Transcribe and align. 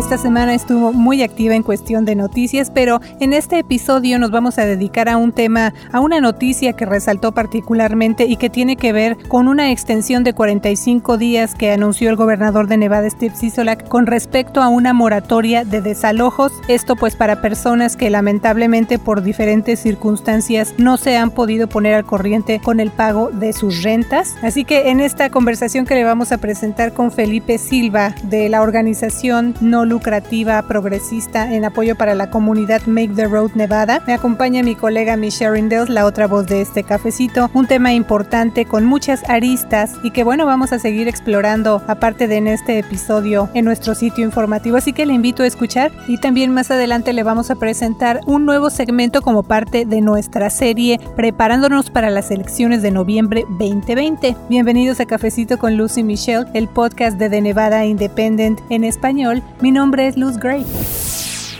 Esta 0.00 0.16
semana 0.16 0.54
estuvo 0.54 0.94
muy 0.94 1.22
activa 1.22 1.54
en 1.54 1.62
cuestión 1.62 2.06
de 2.06 2.16
noticias, 2.16 2.70
pero 2.70 3.02
en 3.20 3.34
este 3.34 3.58
episodio 3.58 4.18
nos 4.18 4.30
vamos 4.30 4.58
a 4.58 4.64
dedicar 4.64 5.10
a 5.10 5.18
un 5.18 5.30
tema, 5.30 5.74
a 5.92 6.00
una 6.00 6.22
noticia 6.22 6.72
que 6.72 6.86
resaltó 6.86 7.32
particularmente 7.32 8.24
y 8.24 8.36
que 8.36 8.48
tiene 8.48 8.76
que 8.76 8.94
ver 8.94 9.18
con 9.28 9.46
una 9.46 9.70
extensión 9.70 10.24
de 10.24 10.32
45 10.32 11.18
días 11.18 11.54
que 11.54 11.70
anunció 11.70 12.08
el 12.08 12.16
gobernador 12.16 12.66
de 12.66 12.78
Nevada, 12.78 13.10
Steve 13.10 13.36
Sisolak, 13.36 13.88
con 13.88 14.06
respecto 14.06 14.62
a 14.62 14.68
una 14.68 14.94
moratoria 14.94 15.66
de 15.66 15.82
desalojos. 15.82 16.50
Esto 16.66 16.96
pues 16.96 17.14
para 17.14 17.42
personas 17.42 17.94
que 17.98 18.08
lamentablemente 18.08 18.98
por 18.98 19.22
diferentes 19.22 19.80
circunstancias 19.80 20.74
no 20.78 20.96
se 20.96 21.18
han 21.18 21.30
podido 21.30 21.68
poner 21.68 21.94
al 21.94 22.06
corriente 22.06 22.58
con 22.64 22.80
el 22.80 22.90
pago 22.90 23.28
de 23.30 23.52
sus 23.52 23.82
rentas. 23.82 24.34
Así 24.42 24.64
que 24.64 24.88
en 24.88 25.00
esta 25.00 25.28
conversación 25.28 25.84
que 25.84 25.94
le 25.94 26.04
vamos 26.04 26.32
a 26.32 26.38
presentar 26.38 26.94
con 26.94 27.12
Felipe 27.12 27.58
Silva 27.58 28.14
de 28.24 28.48
la 28.48 28.62
organización 28.62 29.54
No 29.60 29.89
lucrativa 29.90 30.62
progresista 30.62 31.52
en 31.52 31.66
apoyo 31.66 31.96
para 31.96 32.14
la 32.14 32.30
comunidad 32.30 32.86
Make 32.86 33.14
the 33.14 33.26
Road 33.26 33.50
Nevada. 33.54 34.02
Me 34.06 34.14
acompaña 34.14 34.62
mi 34.62 34.74
colega 34.74 35.16
Michelle 35.16 35.50
Rindels, 35.50 35.90
la 35.90 36.06
otra 36.06 36.26
voz 36.26 36.46
de 36.46 36.62
este 36.62 36.84
cafecito. 36.84 37.50
Un 37.52 37.66
tema 37.66 37.92
importante 37.92 38.64
con 38.64 38.86
muchas 38.86 39.28
aristas 39.28 39.96
y 40.02 40.12
que 40.12 40.24
bueno, 40.24 40.46
vamos 40.46 40.72
a 40.72 40.78
seguir 40.78 41.08
explorando 41.08 41.82
aparte 41.86 42.28
de 42.28 42.36
en 42.36 42.46
este 42.46 42.78
episodio 42.78 43.50
en 43.52 43.66
nuestro 43.66 43.94
sitio 43.94 44.24
informativo. 44.24 44.76
Así 44.76 44.92
que 44.92 45.04
le 45.04 45.12
invito 45.12 45.42
a 45.42 45.46
escuchar 45.46 45.92
y 46.06 46.18
también 46.18 46.54
más 46.54 46.70
adelante 46.70 47.12
le 47.12 47.22
vamos 47.22 47.50
a 47.50 47.56
presentar 47.56 48.20
un 48.26 48.46
nuevo 48.46 48.70
segmento 48.70 49.20
como 49.20 49.42
parte 49.42 49.84
de 49.84 50.00
nuestra 50.00 50.48
serie 50.48 51.00
preparándonos 51.16 51.90
para 51.90 52.08
las 52.10 52.30
elecciones 52.30 52.80
de 52.80 52.92
noviembre 52.92 53.44
2020. 53.58 54.36
Bienvenidos 54.48 55.00
a 55.00 55.06
Cafecito 55.06 55.58
con 55.58 55.76
Lucy 55.76 56.02
Michelle, 56.02 56.46
el 56.54 56.68
podcast 56.68 57.18
de 57.18 57.28
The 57.28 57.40
Nevada 57.40 57.84
Independent 57.84 58.60
en 58.70 58.84
español. 58.84 59.42
Mi 59.60 59.70
nombre 59.70 59.79
es 60.08 60.16
Luz 60.18 60.36
Gray. 60.36 60.66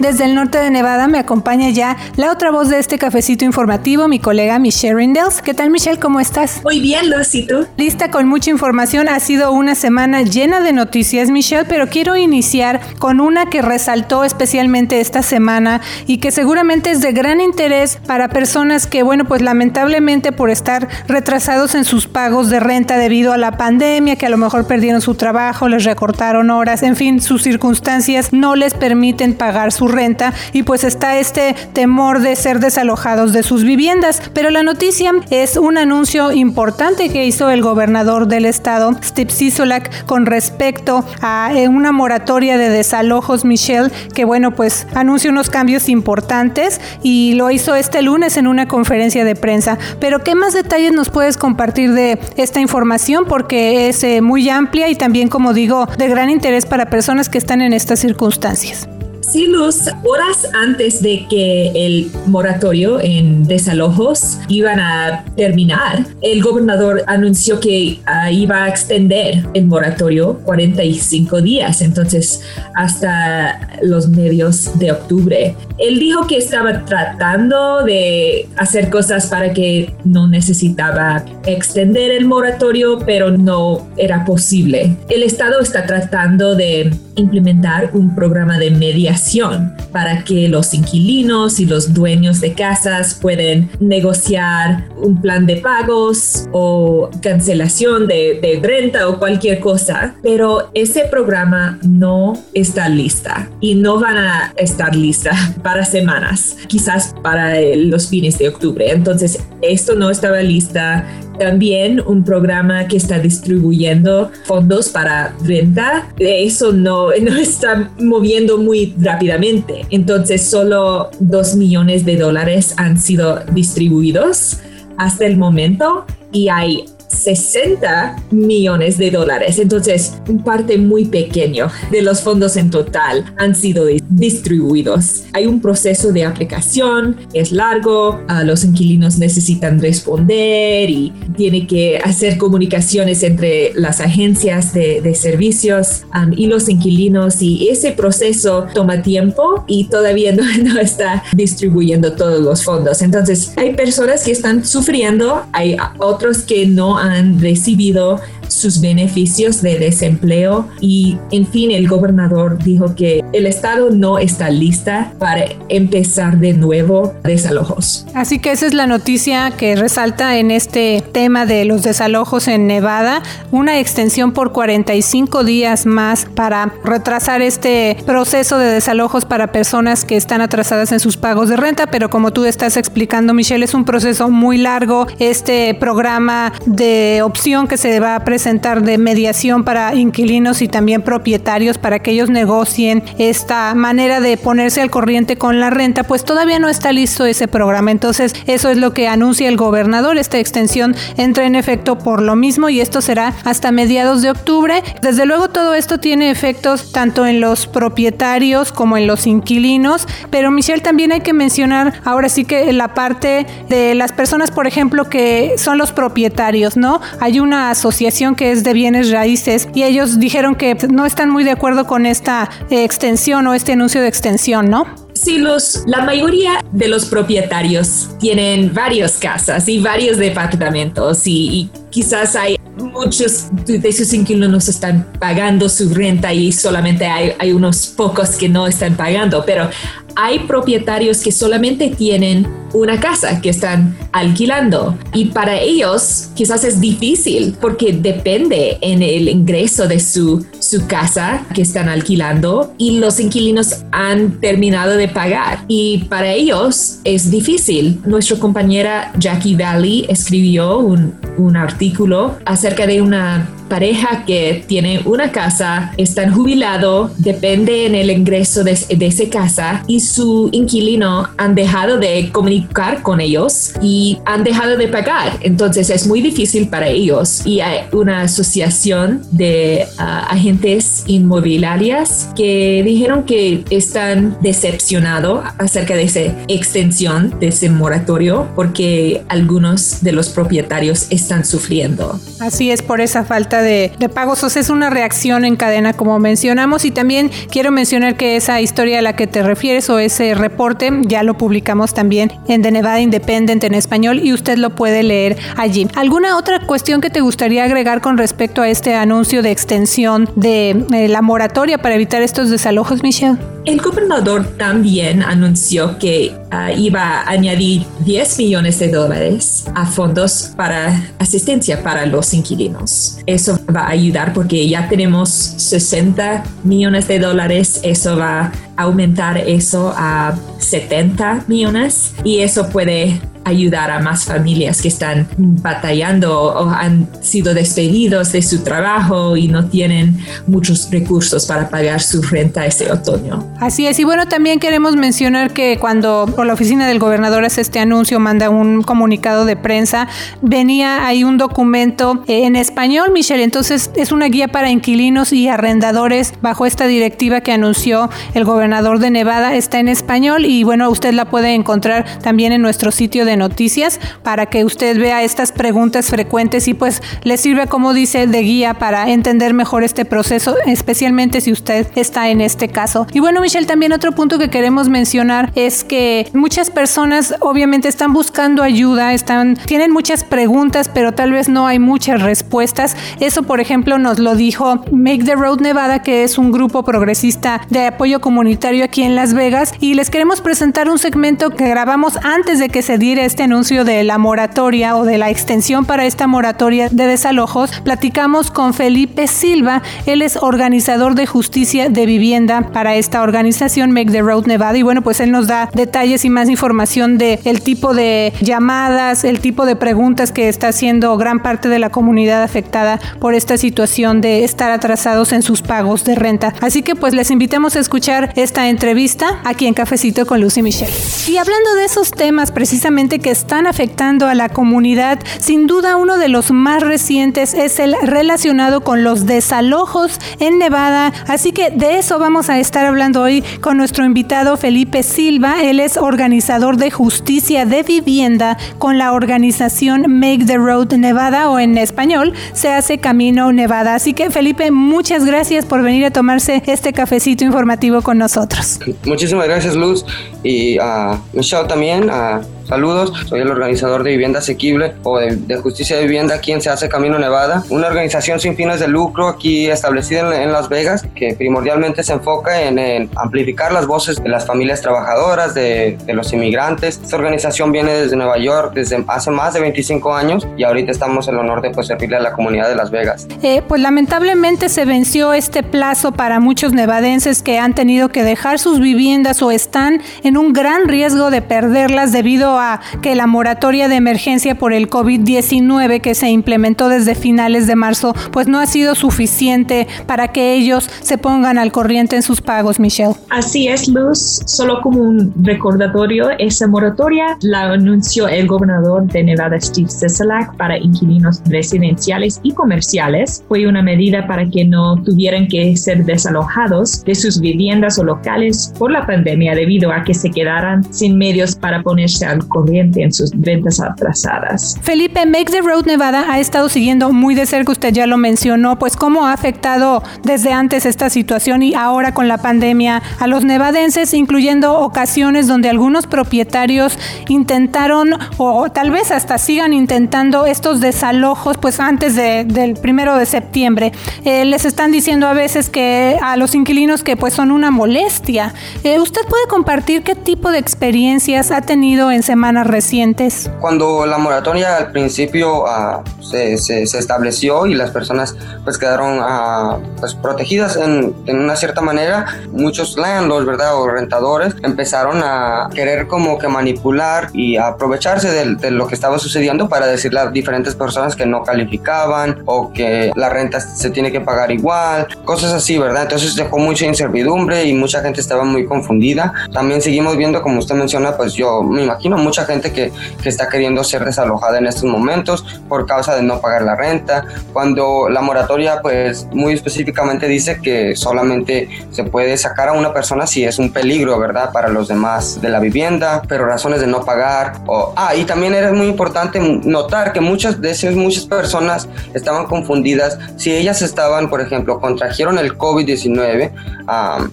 Desde 0.00 0.24
el 0.24 0.34
norte 0.34 0.56
de 0.56 0.70
Nevada 0.70 1.08
me 1.08 1.18
acompaña 1.18 1.68
ya 1.68 1.94
la 2.16 2.32
otra 2.32 2.50
voz 2.50 2.70
de 2.70 2.78
este 2.78 2.96
cafecito 2.96 3.44
informativo, 3.44 4.08
mi 4.08 4.18
colega 4.18 4.58
Michelle 4.58 4.94
Rindels. 4.94 5.42
¿Qué 5.42 5.52
tal 5.52 5.68
Michelle? 5.68 6.00
¿Cómo 6.00 6.20
estás? 6.20 6.62
Muy 6.64 6.80
bien, 6.80 7.10
Luz, 7.10 7.34
¿y 7.34 7.46
tú? 7.46 7.66
Lista 7.76 8.10
con 8.10 8.26
mucha 8.26 8.48
información. 8.48 9.10
Ha 9.10 9.20
sido 9.20 9.52
una 9.52 9.74
semana 9.74 10.22
llena 10.22 10.60
de 10.60 10.72
noticias, 10.72 11.28
Michelle, 11.28 11.66
pero 11.68 11.88
quiero 11.88 12.16
iniciar 12.16 12.80
con 12.98 13.20
una 13.20 13.50
que 13.50 13.60
resaltó 13.60 14.24
especialmente 14.24 15.00
esta 15.00 15.20
semana 15.20 15.82
y 16.06 16.16
que 16.16 16.30
seguramente 16.30 16.92
es 16.92 17.02
de 17.02 17.12
gran 17.12 17.42
interés 17.42 17.98
para 18.06 18.28
personas 18.28 18.86
que, 18.86 19.02
bueno, 19.02 19.26
pues 19.26 19.42
lamentablemente 19.42 20.32
por 20.32 20.48
estar 20.48 20.88
retrasados 21.08 21.74
en 21.74 21.84
sus 21.84 22.06
pagos 22.06 22.48
de 22.48 22.58
renta 22.58 22.96
debido 22.96 23.34
a 23.34 23.36
la 23.36 23.58
pandemia, 23.58 24.16
que 24.16 24.24
a 24.24 24.30
lo 24.30 24.38
mejor 24.38 24.66
perdieron 24.66 25.02
su 25.02 25.14
trabajo, 25.14 25.68
les 25.68 25.84
recortaron 25.84 26.48
horas, 26.48 26.82
en 26.82 26.96
fin, 26.96 27.20
sus 27.20 27.42
circunstancias 27.42 28.32
no 28.32 28.56
les 28.56 28.72
permiten 28.72 29.34
pagar 29.34 29.72
su 29.72 29.89
renta 29.90 30.32
y 30.52 30.62
pues 30.62 30.84
está 30.84 31.18
este 31.18 31.54
temor 31.72 32.20
de 32.20 32.36
ser 32.36 32.60
desalojados 32.60 33.32
de 33.32 33.42
sus 33.42 33.64
viviendas. 33.64 34.22
Pero 34.32 34.50
la 34.50 34.62
noticia 34.62 35.12
es 35.30 35.56
un 35.56 35.78
anuncio 35.78 36.32
importante 36.32 37.08
que 37.08 37.26
hizo 37.26 37.50
el 37.50 37.62
gobernador 37.62 38.26
del 38.26 38.44
estado, 38.44 38.92
Steve 39.02 39.30
Sisolak, 39.30 40.04
con 40.06 40.26
respecto 40.26 41.04
a 41.20 41.52
eh, 41.54 41.68
una 41.68 41.92
moratoria 41.92 42.58
de 42.58 42.68
desalojos, 42.68 43.44
Michelle, 43.44 43.90
que 44.14 44.24
bueno, 44.24 44.54
pues 44.54 44.86
anuncia 44.94 45.30
unos 45.30 45.50
cambios 45.50 45.88
importantes 45.88 46.80
y 47.02 47.34
lo 47.34 47.50
hizo 47.50 47.74
este 47.74 48.02
lunes 48.02 48.36
en 48.36 48.46
una 48.46 48.68
conferencia 48.68 49.24
de 49.24 49.34
prensa. 49.34 49.78
Pero 49.98 50.22
¿qué 50.22 50.34
más 50.34 50.54
detalles 50.54 50.92
nos 50.92 51.10
puedes 51.10 51.36
compartir 51.36 51.92
de 51.92 52.18
esta 52.36 52.60
información? 52.60 53.24
Porque 53.26 53.88
es 53.88 54.02
eh, 54.04 54.20
muy 54.20 54.48
amplia 54.48 54.88
y 54.88 54.94
también, 54.94 55.28
como 55.28 55.52
digo, 55.52 55.86
de 55.98 56.08
gran 56.08 56.30
interés 56.30 56.66
para 56.66 56.90
personas 56.90 57.28
que 57.28 57.38
están 57.38 57.60
en 57.60 57.72
estas 57.72 58.00
circunstancias. 58.00 58.88
Sí, 59.20 59.46
Luz, 59.46 59.84
horas 60.04 60.48
antes 60.54 61.02
de 61.02 61.26
que 61.28 61.70
el 61.74 62.10
moratorio 62.26 63.00
en 63.00 63.46
desalojos 63.46 64.38
iban 64.48 64.80
a 64.80 65.24
terminar, 65.36 66.06
el 66.22 66.42
gobernador 66.42 67.04
anunció 67.06 67.60
que 67.60 68.00
iba 68.32 68.64
a 68.64 68.68
extender 68.68 69.44
el 69.54 69.66
moratorio 69.66 70.38
45 70.44 71.42
días, 71.42 71.82
entonces 71.82 72.42
hasta 72.74 73.78
los 73.82 74.08
medios 74.08 74.78
de 74.78 74.92
octubre. 74.92 75.54
Él 75.78 75.98
dijo 75.98 76.26
que 76.26 76.38
estaba 76.38 76.84
tratando 76.84 77.84
de 77.84 78.48
hacer 78.56 78.90
cosas 78.90 79.26
para 79.26 79.52
que 79.52 79.94
no 80.04 80.28
necesitaba 80.28 81.24
extender 81.46 82.10
el 82.10 82.24
moratorio, 82.24 82.98
pero 83.04 83.30
no 83.30 83.86
era 83.96 84.24
posible. 84.24 84.96
El 85.08 85.22
Estado 85.22 85.60
está 85.60 85.86
tratando 85.86 86.54
de 86.54 86.90
implementar 87.16 87.90
un 87.94 88.14
programa 88.14 88.58
de 88.58 88.70
mediación 88.70 89.74
para 89.92 90.24
que 90.24 90.48
los 90.48 90.74
inquilinos 90.74 91.60
y 91.60 91.66
los 91.66 91.92
dueños 91.92 92.40
de 92.40 92.52
casas 92.52 93.14
pueden 93.14 93.70
negociar 93.80 94.88
un 94.96 95.20
plan 95.20 95.46
de 95.46 95.56
pagos 95.56 96.48
o 96.52 97.10
cancelación 97.22 98.06
de, 98.06 98.38
de 98.40 98.60
renta 98.62 99.08
o 99.08 99.18
cualquier 99.18 99.60
cosa. 99.60 100.14
Pero 100.22 100.70
ese 100.74 101.04
programa 101.04 101.78
no 101.82 102.34
está 102.54 102.88
lista 102.88 103.48
y 103.60 103.74
no 103.74 103.98
van 103.98 104.16
a 104.16 104.54
estar 104.56 104.94
lista 104.94 105.32
para 105.62 105.84
semanas, 105.84 106.56
quizás 106.68 107.14
para 107.22 107.60
los 107.76 108.08
fines 108.08 108.38
de 108.38 108.48
octubre. 108.48 108.90
Entonces, 108.90 109.40
esto 109.62 109.94
no 109.94 110.10
estaba 110.10 110.40
lista 110.40 111.06
también 111.40 112.02
un 112.06 112.22
programa 112.22 112.86
que 112.86 112.98
está 112.98 113.18
distribuyendo 113.18 114.30
fondos 114.44 114.90
para 114.90 115.34
renta. 115.42 116.06
Eso 116.18 116.70
no, 116.70 117.08
no 117.08 117.36
está 117.36 117.90
moviendo 117.98 118.58
muy 118.58 118.94
rápidamente. 119.00 119.86
Entonces 119.88 120.42
solo 120.42 121.10
dos 121.18 121.56
millones 121.56 122.04
de 122.04 122.18
dólares 122.18 122.74
han 122.76 122.98
sido 122.98 123.40
distribuidos 123.52 124.58
hasta 124.98 125.24
el 125.24 125.38
momento 125.38 126.04
y 126.30 126.48
hay 126.50 126.84
60 127.10 128.16
millones 128.30 128.98
de 128.98 129.10
dólares. 129.10 129.58
Entonces, 129.58 130.14
un 130.28 130.42
parte 130.42 130.78
muy 130.78 131.06
pequeño 131.06 131.68
de 131.90 132.02
los 132.02 132.22
fondos 132.22 132.56
en 132.56 132.70
total 132.70 133.24
han 133.36 133.54
sido 133.54 133.86
distribuidos. 134.08 135.24
Hay 135.32 135.46
un 135.46 135.60
proceso 135.60 136.12
de 136.12 136.24
aplicación, 136.24 137.16
es 137.32 137.52
largo, 137.52 138.20
los 138.44 138.64
inquilinos 138.64 139.18
necesitan 139.18 139.80
responder 139.80 140.90
y 140.90 141.12
tiene 141.36 141.66
que 141.66 141.98
hacer 141.98 142.38
comunicaciones 142.38 143.22
entre 143.22 143.72
las 143.74 144.00
agencias 144.00 144.72
de, 144.72 145.10
servicios 145.10 146.04
um, 146.14 146.32
y 146.34 146.46
los 146.46 146.68
inquilinos 146.68 147.42
y 147.42 147.68
ese 147.68 147.90
proceso 147.92 148.66
toma 148.72 149.02
tiempo 149.02 149.64
y 149.66 149.84
todavía 149.84 150.32
no, 150.34 150.44
no 150.62 150.80
está 150.80 151.24
distribuyendo 151.34 152.12
todos 152.12 152.40
los 152.40 152.64
fondos. 152.64 153.02
Entonces, 153.02 153.52
hay 153.56 153.74
personas 153.74 154.24
que 154.24 154.30
están 154.30 154.64
sufriendo, 154.64 155.42
hay 155.52 155.76
otros 155.98 156.38
que 156.38 156.66
no 156.66 156.99
han 157.02 157.40
recibido 157.40 158.20
sus 158.60 158.80
beneficios 158.80 159.62
de 159.62 159.78
desempleo 159.78 160.68
y 160.80 161.18
en 161.30 161.46
fin 161.46 161.70
el 161.70 161.88
gobernador 161.88 162.62
dijo 162.62 162.94
que 162.94 163.22
el 163.32 163.46
estado 163.46 163.90
no 163.90 164.18
está 164.18 164.50
lista 164.50 165.12
para 165.18 165.44
empezar 165.68 166.38
de 166.38 166.52
nuevo 166.52 167.14
desalojos. 167.24 168.06
Así 168.14 168.38
que 168.38 168.52
esa 168.52 168.66
es 168.66 168.74
la 168.74 168.86
noticia 168.86 169.52
que 169.56 169.76
resalta 169.76 170.36
en 170.36 170.50
este 170.50 171.02
tema 171.12 171.46
de 171.46 171.64
los 171.64 171.82
desalojos 171.82 172.48
en 172.48 172.66
Nevada, 172.66 173.22
una 173.50 173.78
extensión 173.80 174.32
por 174.32 174.52
45 174.52 175.44
días 175.44 175.86
más 175.86 176.26
para 176.26 176.74
retrasar 176.84 177.42
este 177.42 177.96
proceso 178.04 178.58
de 178.58 178.66
desalojos 178.66 179.24
para 179.24 179.52
personas 179.52 180.04
que 180.04 180.16
están 180.16 180.40
atrasadas 180.40 180.92
en 180.92 181.00
sus 181.00 181.16
pagos 181.16 181.48
de 181.48 181.56
renta, 181.56 181.86
pero 181.86 182.10
como 182.10 182.32
tú 182.32 182.44
estás 182.44 182.76
explicando 182.76 183.32
Michelle 183.34 183.64
es 183.64 183.74
un 183.74 183.84
proceso 183.84 184.28
muy 184.28 184.58
largo, 184.58 185.06
este 185.18 185.74
programa 185.74 186.52
de 186.66 187.22
opción 187.24 187.66
que 187.66 187.76
se 187.76 188.00
va 188.00 188.16
a 188.16 188.24
presentar 188.24 188.49
de 188.50 188.98
mediación 188.98 189.62
para 189.62 189.94
inquilinos 189.94 190.60
y 190.60 190.66
también 190.66 191.02
propietarios 191.02 191.78
para 191.78 192.00
que 192.00 192.10
ellos 192.10 192.30
negocien 192.30 193.04
esta 193.16 193.72
manera 193.74 194.20
de 194.20 194.36
ponerse 194.36 194.80
al 194.80 194.90
corriente 194.90 195.36
con 195.36 195.60
la 195.60 195.70
renta, 195.70 196.02
pues 196.02 196.24
todavía 196.24 196.58
no 196.58 196.68
está 196.68 196.92
listo 196.92 197.26
ese 197.26 197.46
programa. 197.46 197.92
Entonces, 197.92 198.34
eso 198.46 198.68
es 198.68 198.76
lo 198.76 198.92
que 198.92 199.06
anuncia 199.06 199.48
el 199.48 199.56
gobernador. 199.56 200.18
Esta 200.18 200.38
extensión 200.38 200.96
entra 201.16 201.46
en 201.46 201.54
efecto 201.54 201.96
por 201.96 202.22
lo 202.22 202.34
mismo 202.34 202.68
y 202.68 202.80
esto 202.80 203.00
será 203.00 203.34
hasta 203.44 203.70
mediados 203.70 204.20
de 204.20 204.30
octubre. 204.30 204.82
Desde 205.00 205.26
luego, 205.26 205.48
todo 205.48 205.74
esto 205.74 205.98
tiene 205.98 206.30
efectos 206.30 206.90
tanto 206.90 207.26
en 207.26 207.40
los 207.40 207.68
propietarios 207.68 208.72
como 208.72 208.96
en 208.96 209.06
los 209.06 209.28
inquilinos, 209.28 210.08
pero 210.30 210.50
Michelle 210.50 210.82
también 210.82 211.12
hay 211.12 211.20
que 211.20 211.32
mencionar 211.32 212.00
ahora 212.04 212.28
sí 212.28 212.44
que 212.44 212.72
la 212.72 212.94
parte 212.94 213.46
de 213.68 213.94
las 213.94 214.10
personas, 214.10 214.50
por 214.50 214.66
ejemplo, 214.66 215.08
que 215.08 215.54
son 215.56 215.78
los 215.78 215.92
propietarios, 215.92 216.76
¿no? 216.76 217.00
Hay 217.20 217.38
una 217.38 217.70
asociación 217.70 218.34
que 218.40 218.52
es 218.52 218.64
de 218.64 218.72
bienes 218.72 219.10
raíces 219.10 219.68
y 219.74 219.82
ellos 219.82 220.18
dijeron 220.18 220.54
que 220.54 220.74
no 220.88 221.04
están 221.04 221.28
muy 221.28 221.44
de 221.44 221.50
acuerdo 221.50 221.86
con 221.86 222.06
esta 222.06 222.48
eh, 222.70 222.84
extensión 222.84 223.46
o 223.46 223.52
este 223.52 223.72
anuncio 223.72 224.00
de 224.00 224.08
extensión, 224.08 224.70
¿no? 224.70 224.86
Sí, 225.12 225.36
los, 225.36 225.82
la 225.86 226.06
mayoría 226.06 226.64
de 226.72 226.88
los 226.88 227.04
propietarios 227.04 228.08
tienen 228.18 228.72
varias 228.72 229.18
casas 229.18 229.68
y 229.68 229.78
varios 229.78 230.16
departamentos 230.16 231.26
y, 231.26 231.68
quizás 231.90 232.36
hay 232.36 232.56
muchos 232.76 233.48
de 233.66 233.92
sus 233.92 234.12
inquilinos 234.14 234.68
están 234.68 235.12
pagando 235.18 235.68
su 235.68 235.92
renta 235.92 236.32
y 236.32 236.52
solamente 236.52 237.04
hay, 237.04 237.32
hay 237.38 237.52
unos 237.52 237.88
pocos 237.88 238.30
que 238.30 238.48
no 238.48 238.66
están 238.66 238.94
pagando, 238.94 239.44
pero 239.44 239.68
hay 240.16 240.40
propietarios 240.40 241.20
que 241.20 241.32
solamente 241.32 241.88
tienen 241.88 242.46
una 242.72 243.00
casa 243.00 243.40
que 243.40 243.50
están 243.50 243.96
alquilando 244.12 244.96
y 245.12 245.26
para 245.26 245.58
ellos 245.58 246.30
quizás 246.34 246.64
es 246.64 246.80
difícil 246.80 247.56
porque 247.60 247.92
depende 247.92 248.78
en 248.80 249.02
el 249.02 249.28
ingreso 249.28 249.88
de 249.88 249.98
su, 249.98 250.46
su 250.58 250.86
casa 250.86 251.44
que 251.54 251.62
están 251.62 251.88
alquilando 251.88 252.72
y 252.78 252.98
los 252.98 253.18
inquilinos 253.18 253.84
han 253.90 254.40
terminado 254.40 254.96
de 254.96 255.08
pagar 255.08 255.64
y 255.68 256.04
para 256.08 256.32
ellos 256.32 256.98
es 257.04 257.30
difícil. 257.30 258.00
Nuestra 258.04 258.38
compañera 258.38 259.12
Jackie 259.18 259.56
Valley 259.56 260.06
escribió 260.08 260.78
un, 260.78 261.14
un 261.38 261.56
artículo 261.56 262.36
acerca 262.44 262.86
de 262.86 263.02
una 263.02 263.48
pareja 263.70 264.24
que 264.26 264.62
tiene 264.66 265.00
una 265.06 265.32
casa, 265.32 265.94
están 265.96 266.34
jubilado, 266.34 267.10
depende 267.16 267.86
en 267.86 267.94
el 267.94 268.10
ingreso 268.10 268.64
de, 268.64 268.78
de 268.94 269.06
esa 269.06 269.30
casa 269.30 269.82
y 269.86 270.00
su 270.00 270.50
inquilino 270.52 271.28
han 271.38 271.54
dejado 271.54 271.98
de 271.98 272.30
comunicar 272.32 273.02
con 273.02 273.20
ellos 273.20 273.72
y 273.80 274.18
han 274.26 274.44
dejado 274.44 274.76
de 274.76 274.88
pagar. 274.88 275.38
Entonces 275.40 275.88
es 275.88 276.06
muy 276.06 276.20
difícil 276.20 276.68
para 276.68 276.88
ellos 276.88 277.46
y 277.46 277.60
hay 277.60 277.86
una 277.92 278.22
asociación 278.22 279.22
de 279.30 279.86
uh, 279.98 280.02
agentes 280.02 281.04
inmobiliarias 281.06 282.28
que 282.36 282.82
dijeron 282.84 283.24
que 283.24 283.64
están 283.70 284.36
decepcionados 284.42 285.44
acerca 285.58 285.94
de 285.94 286.02
esa 286.02 286.20
extensión 286.48 287.38
de 287.38 287.48
ese 287.48 287.70
moratorio 287.70 288.48
porque 288.56 289.22
algunos 289.28 290.02
de 290.02 290.12
los 290.12 290.28
propietarios 290.28 291.06
están 291.10 291.44
sufriendo. 291.44 292.18
Así 292.40 292.70
es 292.70 292.82
por 292.82 293.00
esa 293.00 293.24
falta 293.24 293.59
de, 293.62 293.92
pagos. 294.14 294.42
O 294.44 294.46
es 294.46 294.70
una 294.70 294.90
reacción 294.90 295.44
en 295.44 295.56
cadena, 295.56 295.92
como 295.92 296.18
mencionamos. 296.18 296.84
Y 296.84 296.90
también 296.90 297.30
quiero 297.50 297.70
mencionar 297.70 298.16
que 298.16 298.36
esa 298.36 298.60
historia 298.60 298.98
a 298.98 299.02
la 299.02 299.14
que 299.14 299.26
te 299.26 299.42
refieres 299.42 299.88
o 299.90 299.98
ese 299.98 300.34
reporte 300.34 300.90
ya 301.02 301.22
lo 301.22 301.34
publicamos 301.36 301.94
también 301.94 302.32
en 302.48 302.62
The 302.62 302.70
Nevada 302.70 303.00
Independent 303.00 303.64
en 303.64 303.74
español 303.74 304.20
y 304.22 304.32
usted 304.32 304.58
lo 304.58 304.70
puede 304.70 305.02
leer 305.02 305.36
allí. 305.56 305.88
¿Alguna 305.94 306.36
otra 306.36 306.66
cuestión 306.66 307.00
que 307.00 307.10
te 307.10 307.20
gustaría 307.20 307.64
agregar 307.64 308.00
con 308.00 308.18
respecto 308.18 308.62
a 308.62 308.68
este 308.68 308.94
anuncio 308.94 309.42
de 309.42 309.50
extensión 309.50 310.28
de 310.36 310.70
eh, 310.92 311.08
la 311.08 311.22
moratoria 311.22 311.78
para 311.78 311.94
evitar 311.94 312.22
estos 312.22 312.50
desalojos, 312.50 313.02
Michelle? 313.02 313.38
El 313.66 313.78
gobernador 313.80 314.46
también 314.56 315.22
anunció 315.22 315.98
que 315.98 316.34
uh, 316.50 316.78
iba 316.78 317.20
a 317.20 317.30
añadir 317.30 317.84
10 318.06 318.38
millones 318.38 318.78
de 318.78 318.88
dólares 318.88 319.66
a 319.74 319.84
fondos 319.84 320.52
para 320.56 321.12
asistencia 321.18 321.82
para 321.82 322.06
los 322.06 322.32
inquilinos. 322.32 323.18
Eso 323.26 323.58
va 323.74 323.82
a 323.82 323.90
ayudar 323.90 324.32
porque 324.32 324.66
ya 324.66 324.88
tenemos 324.88 325.28
60 325.28 326.42
millones 326.64 327.06
de 327.06 327.18
dólares. 327.18 327.80
Eso 327.82 328.16
va 328.16 328.50
a 328.76 328.82
aumentar 328.82 329.36
eso 329.36 329.92
a 329.94 330.34
70 330.58 331.44
millones 331.46 332.14
y 332.24 332.38
eso 332.38 332.68
puede 332.70 333.20
ayudar 333.50 333.90
a 333.90 334.00
más 334.00 334.24
familias 334.24 334.80
que 334.80 334.88
están 334.88 335.28
batallando 335.36 336.42
o 336.42 336.68
han 336.70 337.08
sido 337.20 337.54
despedidos 337.54 338.32
de 338.32 338.42
su 338.42 338.62
trabajo 338.62 339.36
y 339.36 339.48
no 339.48 339.66
tienen 339.66 340.18
muchos 340.46 340.90
recursos 340.90 341.46
para 341.46 341.68
pagar 341.68 342.00
su 342.00 342.22
renta 342.22 342.66
este 342.66 342.90
otoño. 342.90 343.46
Así 343.60 343.86
es, 343.86 343.98
y 343.98 344.04
bueno, 344.04 344.26
también 344.26 344.58
queremos 344.58 344.96
mencionar 344.96 345.52
que 345.52 345.78
cuando 345.78 346.32
por 346.34 346.46
la 346.46 346.54
oficina 346.54 346.86
del 346.86 346.98
gobernador 346.98 347.44
hace 347.44 347.60
este 347.60 347.78
anuncio, 347.78 348.20
manda 348.20 348.50
un 348.50 348.82
comunicado 348.82 349.44
de 349.44 349.56
prensa, 349.56 350.08
venía 350.40 351.06
ahí 351.06 351.24
un 351.24 351.38
documento 351.38 352.22
en 352.26 352.56
español, 352.56 353.10
Michelle, 353.12 353.42
entonces 353.42 353.90
es 353.96 354.12
una 354.12 354.26
guía 354.26 354.48
para 354.48 354.70
inquilinos 354.70 355.32
y 355.32 355.48
arrendadores 355.48 356.32
bajo 356.40 356.66
esta 356.66 356.86
directiva 356.86 357.40
que 357.40 357.52
anunció 357.52 358.10
el 358.34 358.44
gobernador 358.44 358.98
de 358.98 359.10
Nevada, 359.10 359.54
está 359.54 359.80
en 359.80 359.88
español 359.88 360.44
y 360.44 360.64
bueno, 360.64 360.88
usted 360.90 361.12
la 361.12 361.26
puede 361.26 361.54
encontrar 361.54 362.04
también 362.22 362.52
en 362.52 362.62
nuestro 362.62 362.90
sitio 362.90 363.24
de 363.24 363.36
noticias 363.40 363.98
para 364.22 364.46
que 364.46 364.64
usted 364.64 364.96
vea 364.96 365.24
estas 365.24 365.50
preguntas 365.50 366.10
frecuentes 366.10 366.68
y 366.68 366.74
pues 366.74 367.02
le 367.24 367.36
sirve 367.36 367.66
como 367.66 367.92
dice 367.92 368.28
de 368.28 368.42
guía 368.42 368.74
para 368.74 369.10
entender 369.10 369.54
mejor 369.54 369.82
este 369.82 370.04
proceso, 370.04 370.54
especialmente 370.66 371.40
si 371.40 371.50
usted 371.50 371.88
está 371.96 372.28
en 372.28 372.40
este 372.40 372.68
caso. 372.68 373.06
Y 373.12 373.18
bueno, 373.18 373.40
Michelle, 373.40 373.66
también 373.66 373.92
otro 373.92 374.12
punto 374.12 374.38
que 374.38 374.50
queremos 374.50 374.88
mencionar 374.88 375.50
es 375.56 375.82
que 375.82 376.28
muchas 376.34 376.70
personas 376.70 377.34
obviamente 377.40 377.88
están 377.88 378.12
buscando 378.12 378.62
ayuda, 378.62 379.12
están 379.12 379.56
tienen 379.66 379.90
muchas 379.90 380.22
preguntas, 380.22 380.88
pero 380.92 381.12
tal 381.12 381.32
vez 381.32 381.48
no 381.48 381.66
hay 381.66 381.78
muchas 381.78 382.22
respuestas. 382.22 382.96
Eso, 383.18 383.42
por 383.42 383.60
ejemplo, 383.60 383.98
nos 383.98 384.18
lo 384.18 384.34
dijo 384.34 384.84
Make 384.92 385.24
the 385.24 385.34
Road 385.34 385.60
Nevada, 385.60 386.02
que 386.02 386.22
es 386.22 386.38
un 386.38 386.52
grupo 386.52 386.84
progresista 386.84 387.62
de 387.70 387.86
apoyo 387.86 388.20
comunitario 388.20 388.84
aquí 388.84 389.02
en 389.02 389.14
Las 389.14 389.34
Vegas 389.34 389.74
y 389.80 389.94
les 389.94 390.10
queremos 390.10 390.40
presentar 390.40 390.88
un 390.88 390.98
segmento 390.98 391.50
que 391.50 391.68
grabamos 391.68 392.18
antes 392.22 392.58
de 392.58 392.68
que 392.68 392.82
se 392.82 392.98
diera 392.98 393.19
este 393.24 393.42
anuncio 393.42 393.84
de 393.84 394.04
la 394.04 394.18
moratoria 394.18 394.96
o 394.96 395.04
de 395.04 395.18
la 395.18 395.30
extensión 395.30 395.84
para 395.84 396.06
esta 396.06 396.26
moratoria 396.26 396.88
de 396.88 397.06
desalojos, 397.06 397.70
platicamos 397.84 398.50
con 398.50 398.74
Felipe 398.74 399.26
Silva. 399.26 399.82
Él 400.06 400.22
es 400.22 400.36
organizador 400.36 401.14
de 401.14 401.26
justicia 401.26 401.88
de 401.88 402.06
vivienda 402.06 402.70
para 402.72 402.96
esta 402.96 403.22
organización 403.22 403.92
Make 403.92 404.12
the 404.12 404.22
Road 404.22 404.46
Nevada. 404.46 404.78
Y 404.78 404.82
bueno, 404.82 405.02
pues 405.02 405.20
él 405.20 405.30
nos 405.30 405.46
da 405.46 405.68
detalles 405.74 406.24
y 406.24 406.30
más 406.30 406.48
información 406.48 407.18
de 407.18 407.40
el 407.44 407.62
tipo 407.62 407.94
de 407.94 408.32
llamadas, 408.40 409.24
el 409.24 409.40
tipo 409.40 409.66
de 409.66 409.76
preguntas 409.76 410.32
que 410.32 410.48
está 410.48 410.68
haciendo 410.68 411.16
gran 411.16 411.42
parte 411.42 411.68
de 411.68 411.78
la 411.78 411.90
comunidad 411.90 412.42
afectada 412.42 413.00
por 413.20 413.34
esta 413.34 413.56
situación 413.56 414.20
de 414.20 414.44
estar 414.44 414.70
atrasados 414.70 415.32
en 415.32 415.42
sus 415.42 415.62
pagos 415.62 416.04
de 416.04 416.14
renta. 416.14 416.54
Así 416.60 416.82
que 416.82 416.94
pues 416.94 417.14
les 417.14 417.30
invitamos 417.30 417.76
a 417.76 417.80
escuchar 417.80 418.32
esta 418.36 418.68
entrevista 418.68 419.40
aquí 419.44 419.66
en 419.66 419.74
Cafecito 419.74 420.26
con 420.26 420.40
Lucy 420.40 420.62
Michelle. 420.62 420.92
Y 421.28 421.36
hablando 421.36 421.74
de 421.74 421.84
esos 421.84 422.10
temas 422.10 422.52
precisamente 422.52 423.09
que 423.18 423.30
están 423.30 423.66
afectando 423.66 424.26
a 424.26 424.34
la 424.34 424.48
comunidad. 424.48 425.18
Sin 425.38 425.66
duda 425.66 425.96
uno 425.96 426.18
de 426.18 426.28
los 426.28 426.50
más 426.50 426.82
recientes 426.82 427.54
es 427.54 427.78
el 427.78 427.94
relacionado 428.02 428.82
con 428.82 429.04
los 429.04 429.26
desalojos 429.26 430.18
en 430.38 430.58
Nevada. 430.58 431.12
Así 431.26 431.52
que 431.52 431.70
de 431.70 431.98
eso 431.98 432.18
vamos 432.18 432.48
a 432.48 432.58
estar 432.58 432.86
hablando 432.86 433.22
hoy 433.22 433.42
con 433.60 433.76
nuestro 433.76 434.04
invitado 434.04 434.56
Felipe 434.56 435.02
Silva. 435.02 435.62
Él 435.62 435.80
es 435.80 435.96
organizador 435.96 436.76
de 436.76 436.90
justicia 436.90 437.66
de 437.66 437.82
vivienda 437.82 438.56
con 438.78 438.98
la 438.98 439.12
organización 439.12 440.04
Make 440.08 440.44
the 440.46 440.56
Road 440.56 440.92
Nevada 440.94 441.50
o 441.50 441.58
en 441.58 441.76
español 441.78 442.32
se 442.52 442.68
hace 442.68 442.98
Camino 442.98 443.52
Nevada. 443.52 443.94
Así 443.94 444.14
que 444.14 444.30
Felipe, 444.30 444.70
muchas 444.70 445.24
gracias 445.24 445.64
por 445.64 445.82
venir 445.82 446.04
a 446.04 446.10
tomarse 446.10 446.62
este 446.66 446.92
cafecito 446.92 447.44
informativo 447.44 448.02
con 448.02 448.18
nosotros. 448.18 448.78
Muchísimas 449.04 449.46
gracias 449.46 449.74
Luz 449.74 450.04
y 450.42 450.78
a 450.78 451.20
Michelle 451.32 451.66
también. 451.66 452.10
A 452.10 452.42
Saludos, 452.68 453.12
soy 453.28 453.40
el 453.40 453.50
organizador 453.50 454.04
de 454.04 454.10
Vivienda 454.10 454.38
Asequible 454.38 454.94
o 455.02 455.18
de, 455.18 455.56
Justicia 455.56 455.96
de 455.96 456.04
Vivienda 456.04 456.36
aquí 456.36 456.58
Se 456.60 456.70
Hace 456.70 456.88
Camino 456.88 457.18
Nevada, 457.18 457.64
una 457.70 457.88
organización 457.88 458.40
sin 458.40 458.56
fines 458.56 458.80
de 458.80 458.88
lucro 458.88 459.28
aquí 459.28 459.68
establecida 459.68 460.42
en, 460.42 460.52
Las 460.52 460.68
Vegas 460.68 461.04
que 461.14 461.34
primordialmente 461.34 462.02
se 462.02 462.12
enfoca 462.12 462.62
en, 462.62 463.10
amplificar 463.16 463.72
las 463.72 463.86
voces 463.86 464.22
de 464.22 464.28
las 464.28 464.46
familias 464.46 464.80
trabajadoras, 464.80 465.54
de, 465.54 465.98
los 466.08 466.32
inmigrantes. 466.32 467.00
Esta 467.02 467.16
organización 467.16 467.72
viene 467.72 467.92
desde 467.92 468.16
Nueva 468.16 468.38
York 468.38 468.72
desde 468.74 469.02
hace 469.08 469.30
más 469.30 469.54
de 469.54 469.60
25 469.60 470.14
años 470.14 470.46
y 470.56 470.64
ahorita 470.64 470.92
estamos 470.92 471.28
en 471.28 471.34
el 471.34 471.40
honor 471.40 471.62
de 471.62 471.70
pues, 471.70 471.86
servirle 471.86 472.16
a 472.16 472.20
la 472.20 472.32
comunidad 472.32 472.68
de 472.68 472.76
Las 472.76 472.90
Vegas. 472.90 473.26
Eh, 473.42 473.62
pues 473.66 473.80
lamentablemente 473.80 474.68
se 474.68 474.84
venció 474.84 475.32
este 475.32 475.62
plazo 475.62 476.12
para 476.12 476.40
muchos 476.40 476.72
nevadenses 476.72 477.42
que 477.42 477.58
han 477.58 477.74
tenido 477.74 478.10
que 478.10 478.22
dejar 478.22 478.58
sus 478.58 478.80
viviendas 478.80 479.42
o 479.42 479.50
están 479.50 480.02
en 480.22 480.36
un 480.36 480.52
gran 480.52 480.88
riesgo 480.88 481.30
de 481.30 481.42
perderlas 481.42 482.12
debido 482.12 482.58
a 482.58 482.59
que 483.02 483.14
la 483.14 483.26
moratoria 483.26 483.88
de 483.88 483.96
emergencia 483.96 484.54
por 484.56 484.72
el 484.72 484.88
COVID-19 484.88 486.00
que 486.00 486.14
se 486.14 486.28
implementó 486.30 486.88
desde 486.88 487.14
finales 487.14 487.66
de 487.66 487.76
marzo, 487.76 488.14
pues 488.32 488.48
no 488.48 488.58
ha 488.58 488.66
sido 488.66 488.94
suficiente 488.94 489.86
para 490.06 490.28
que 490.28 490.54
ellos 490.54 490.90
se 491.00 491.18
pongan 491.18 491.58
al 491.58 491.72
corriente 491.72 492.16
en 492.16 492.22
sus 492.22 492.40
pagos, 492.40 492.78
Michelle. 492.80 493.14
Así 493.30 493.68
es, 493.68 493.88
Luz. 493.88 494.42
Solo 494.46 494.80
como 494.82 495.00
un 495.00 495.32
recordatorio, 495.42 496.30
esa 496.38 496.66
moratoria 496.66 497.36
la 497.42 497.70
anunció 497.72 498.28
el 498.28 498.46
gobernador 498.46 499.06
de 499.06 499.24
Nevada, 499.24 499.60
Steve 499.60 499.88
Sisolak, 499.88 500.56
para 500.56 500.78
inquilinos 500.78 501.42
residenciales 501.46 502.40
y 502.42 502.52
comerciales. 502.52 503.44
Fue 503.48 503.66
una 503.66 503.82
medida 503.82 504.26
para 504.26 504.48
que 504.48 504.64
no 504.64 505.02
tuvieran 505.02 505.48
que 505.48 505.76
ser 505.76 506.04
desalojados 506.04 507.04
de 507.04 507.14
sus 507.14 507.40
viviendas 507.40 507.98
o 507.98 508.04
locales 508.04 508.72
por 508.78 508.90
la 508.90 509.06
pandemia 509.06 509.54
debido 509.54 509.92
a 509.92 510.04
que 510.04 510.14
se 510.14 510.30
quedaran 510.30 510.84
sin 510.92 511.16
medios 511.16 511.54
para 511.54 511.82
ponerse 511.82 512.26
al 512.26 512.39
al 512.40 512.48
corriente 512.48 513.02
en 513.02 513.12
sus 513.12 513.30
rentas 513.40 513.80
atrasadas. 513.80 514.78
Felipe, 514.82 515.24
Make 515.26 515.52
the 515.52 515.60
Road 515.60 515.86
Nevada 515.86 516.26
ha 516.28 516.40
estado 516.40 516.68
siguiendo 516.68 517.12
muy 517.12 517.34
de 517.34 517.46
cerca, 517.46 517.72
usted 517.72 517.92
ya 517.92 518.06
lo 518.06 518.16
mencionó, 518.16 518.78
pues 518.78 518.96
cómo 518.96 519.26
ha 519.26 519.32
afectado 519.32 520.02
desde 520.22 520.52
antes 520.52 520.86
esta 520.86 521.10
situación 521.10 521.62
y 521.62 521.74
ahora 521.74 522.12
con 522.14 522.28
la 522.28 522.38
pandemia 522.38 523.02
a 523.18 523.26
los 523.26 523.44
nevadenses, 523.44 524.14
incluyendo 524.14 524.78
ocasiones 524.78 525.46
donde 525.46 525.68
algunos 525.68 526.06
propietarios 526.06 526.98
intentaron 527.28 528.10
o 528.38 528.70
tal 528.70 528.90
vez 528.90 529.10
hasta 529.10 529.38
sigan 529.38 529.72
intentando 529.72 530.46
estos 530.46 530.80
desalojos 530.80 531.58
pues 531.58 531.80
antes 531.80 532.16
del 532.16 532.74
primero 532.74 533.16
de 533.16 533.26
septiembre. 533.26 533.92
Eh, 534.24 534.44
les 534.44 534.64
están 534.64 534.90
diciendo 534.90 535.26
a 535.26 535.32
veces 535.32 535.70
que 535.70 536.16
a 536.22 536.36
los 536.36 536.54
inquilinos 536.54 537.02
que 537.02 537.16
pues 537.16 537.34
son 537.34 537.50
una 537.50 537.70
molestia. 537.70 538.54
Eh, 538.84 538.98
¿Usted 538.98 539.22
puede 539.28 539.46
compartir 539.48 540.02
qué 540.02 540.14
tipo 540.14 540.50
de 540.50 540.58
experiencias 540.58 541.50
ha 541.50 541.60
tenido 541.62 542.10
en 542.10 542.22
semanas 542.30 542.68
recientes? 542.68 543.50
Cuando 543.58 544.06
la 544.06 544.16
moratoria 544.16 544.76
al 544.76 544.92
principio 544.92 545.66
ah, 545.66 546.04
se, 546.20 546.58
se, 546.58 546.84
estableció 546.84 547.66
y 547.66 547.74
las 547.74 547.90
personas 547.90 548.36
pues 548.62 548.78
quedaron 548.78 549.18
ah, 549.20 549.78
pues 549.98 550.14
protegidas 550.14 550.76
en, 550.76 551.12
en, 551.26 551.40
una 551.40 551.56
cierta 551.56 551.80
manera, 551.80 552.26
muchos 552.52 552.96
landlords, 552.96 553.46
¿verdad? 553.46 553.74
O 553.74 553.88
rentadores 553.88 554.54
empezaron 554.62 555.22
a 555.24 555.70
querer 555.74 556.06
como 556.06 556.38
que 556.38 556.46
manipular 556.46 557.30
y 557.32 557.56
aprovecharse 557.56 558.30
de, 558.30 558.54
de 558.54 558.70
lo 558.70 558.86
que 558.86 558.94
estaba 558.94 559.18
sucediendo 559.18 559.68
para 559.68 559.88
decirle 559.88 560.20
a 560.20 560.28
diferentes 560.28 560.76
personas 560.76 561.16
que 561.16 561.26
no 561.26 561.42
calificaban 561.42 562.42
o 562.44 562.72
que 562.72 563.10
la 563.16 563.28
renta 563.28 563.58
se 563.58 563.90
tiene 563.90 564.12
que 564.12 564.20
pagar 564.20 564.52
igual, 564.52 565.08
cosas 565.24 565.52
así, 565.52 565.78
¿verdad? 565.78 566.02
Entonces 566.02 566.36
dejó 566.36 566.58
mucha 566.58 566.86
incertidumbre 566.86 567.64
y 567.64 567.74
mucha 567.74 568.00
gente 568.02 568.20
estaba 568.20 568.44
muy 568.44 568.66
confundida. 568.66 569.32
También 569.52 569.82
seguimos 569.82 570.16
viendo, 570.16 570.42
como 570.42 570.60
usted 570.60 570.76
menciona, 570.76 571.16
pues 571.16 571.34
yo 571.34 571.64
me 571.64 571.82
imagino 571.82 572.19
mucha 572.20 572.44
gente 572.44 572.72
que, 572.72 572.92
que 573.22 573.28
está 573.28 573.48
queriendo 573.48 573.82
ser 573.84 574.04
desalojada 574.04 574.58
en 574.58 574.66
estos 574.66 574.84
momentos 574.84 575.44
por 575.68 575.86
causa 575.86 576.14
de 576.14 576.22
no 576.22 576.40
pagar 576.40 576.62
la 576.62 576.76
renta, 576.76 577.24
cuando 577.52 578.08
la 578.08 578.20
moratoria 578.20 578.80
pues 578.82 579.26
muy 579.32 579.54
específicamente 579.54 580.26
dice 580.28 580.60
que 580.60 580.96
solamente 580.96 581.68
se 581.90 582.04
puede 582.04 582.36
sacar 582.36 582.68
a 582.68 582.72
una 582.72 582.92
persona 582.92 583.26
si 583.26 583.44
es 583.44 583.58
un 583.58 583.72
peligro, 583.72 584.18
¿verdad? 584.18 584.52
Para 584.52 584.68
los 584.68 584.88
demás 584.88 585.40
de 585.40 585.48
la 585.48 585.60
vivienda, 585.60 586.22
pero 586.28 586.46
razones 586.46 586.80
de 586.80 586.86
no 586.86 587.04
pagar. 587.04 587.54
O, 587.66 587.92
ah, 587.96 588.14
y 588.14 588.24
también 588.24 588.54
era 588.54 588.72
muy 588.72 588.86
importante 588.86 589.40
notar 589.40 590.12
que 590.12 590.20
muchas 590.20 590.60
de 590.60 590.70
esas 590.70 590.94
muchas 590.94 591.26
personas 591.26 591.88
estaban 592.14 592.46
confundidas 592.46 593.18
si 593.36 593.54
ellas 593.54 593.82
estaban, 593.82 594.28
por 594.28 594.40
ejemplo, 594.40 594.80
contrajeron 594.80 595.38
el 595.38 595.56
COVID-19, 595.56 596.50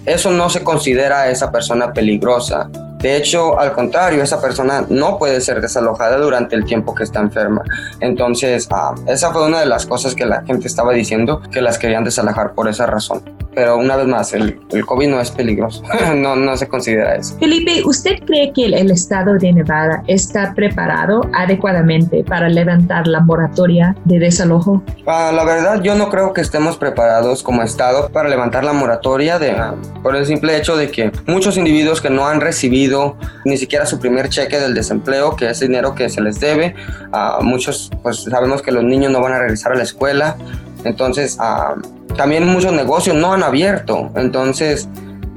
eso 0.06 0.30
no 0.30 0.50
se 0.50 0.62
considera 0.62 1.22
a 1.22 1.30
esa 1.30 1.50
persona 1.50 1.92
peligrosa. 1.92 2.68
De 2.98 3.16
hecho, 3.16 3.58
al 3.58 3.72
contrario, 3.72 4.22
esa 4.22 4.40
persona 4.40 4.84
no 4.88 5.18
puede 5.18 5.40
ser 5.40 5.60
desalojada 5.60 6.18
durante 6.18 6.56
el 6.56 6.64
tiempo 6.64 6.94
que 6.94 7.04
está 7.04 7.20
enferma. 7.20 7.62
Entonces, 8.00 8.68
esa 9.06 9.32
fue 9.32 9.46
una 9.46 9.60
de 9.60 9.66
las 9.66 9.86
cosas 9.86 10.14
que 10.14 10.26
la 10.26 10.42
gente 10.42 10.66
estaba 10.66 10.92
diciendo, 10.92 11.40
que 11.52 11.62
las 11.62 11.78
querían 11.78 12.04
desalojar 12.04 12.54
por 12.54 12.68
esa 12.68 12.86
razón 12.86 13.37
pero 13.58 13.76
una 13.76 13.96
vez 13.96 14.06
más, 14.06 14.32
el, 14.34 14.60
el 14.70 14.86
COVID 14.86 15.08
no 15.08 15.20
es 15.20 15.32
peligroso, 15.32 15.82
no, 16.14 16.36
no 16.36 16.56
se 16.56 16.68
considera 16.68 17.16
eso. 17.16 17.36
Felipe, 17.40 17.82
¿usted 17.84 18.20
cree 18.24 18.52
que 18.52 18.66
el, 18.66 18.88
estado 18.92 19.34
de 19.36 19.52
Nevada 19.52 20.04
está 20.06 20.54
preparado 20.54 21.22
adecuadamente 21.34 22.22
para 22.22 22.48
levantar 22.48 23.08
la 23.08 23.18
moratoria 23.18 23.96
de 24.04 24.20
desalojo? 24.20 24.80
Ah, 25.08 25.32
la 25.34 25.42
verdad, 25.42 25.82
yo 25.82 25.96
no 25.96 26.08
creo 26.08 26.32
que 26.32 26.40
estemos 26.40 26.76
preparados 26.76 27.42
como 27.42 27.64
estado 27.64 28.10
para 28.10 28.28
levantar 28.28 28.62
la 28.62 28.72
moratoria 28.72 29.40
de, 29.40 29.50
ah, 29.50 29.74
por 30.04 30.14
el 30.14 30.24
simple 30.24 30.56
hecho 30.56 30.76
de 30.76 30.92
que 30.92 31.10
muchos 31.26 31.56
individuos 31.56 32.00
que 32.00 32.10
no 32.10 32.28
han 32.28 32.40
recibido 32.40 33.16
ni 33.44 33.56
siquiera 33.56 33.86
su 33.86 33.98
primer 33.98 34.28
cheque 34.28 34.60
del 34.60 34.72
desempleo, 34.72 35.34
que 35.34 35.50
es 35.50 35.58
dinero 35.58 35.96
que 35.96 36.08
se 36.08 36.20
les 36.20 36.38
debe, 36.38 36.76
a 37.10 37.40
muchos 37.42 37.90
pues 38.04 38.22
sabemos 38.22 38.62
que 38.62 38.70
los 38.70 38.84
niños 38.84 39.10
no 39.10 39.20
van 39.20 39.32
a 39.32 39.40
regresar 39.40 39.72
a 39.72 39.74
la 39.74 39.82
escuela, 39.82 40.36
entonces 40.84 41.36
a 41.40 41.74
también 42.18 42.46
muchos 42.48 42.72
negocios 42.72 43.14
no 43.14 43.32
han 43.32 43.44
abierto, 43.44 44.10
entonces 44.16 44.88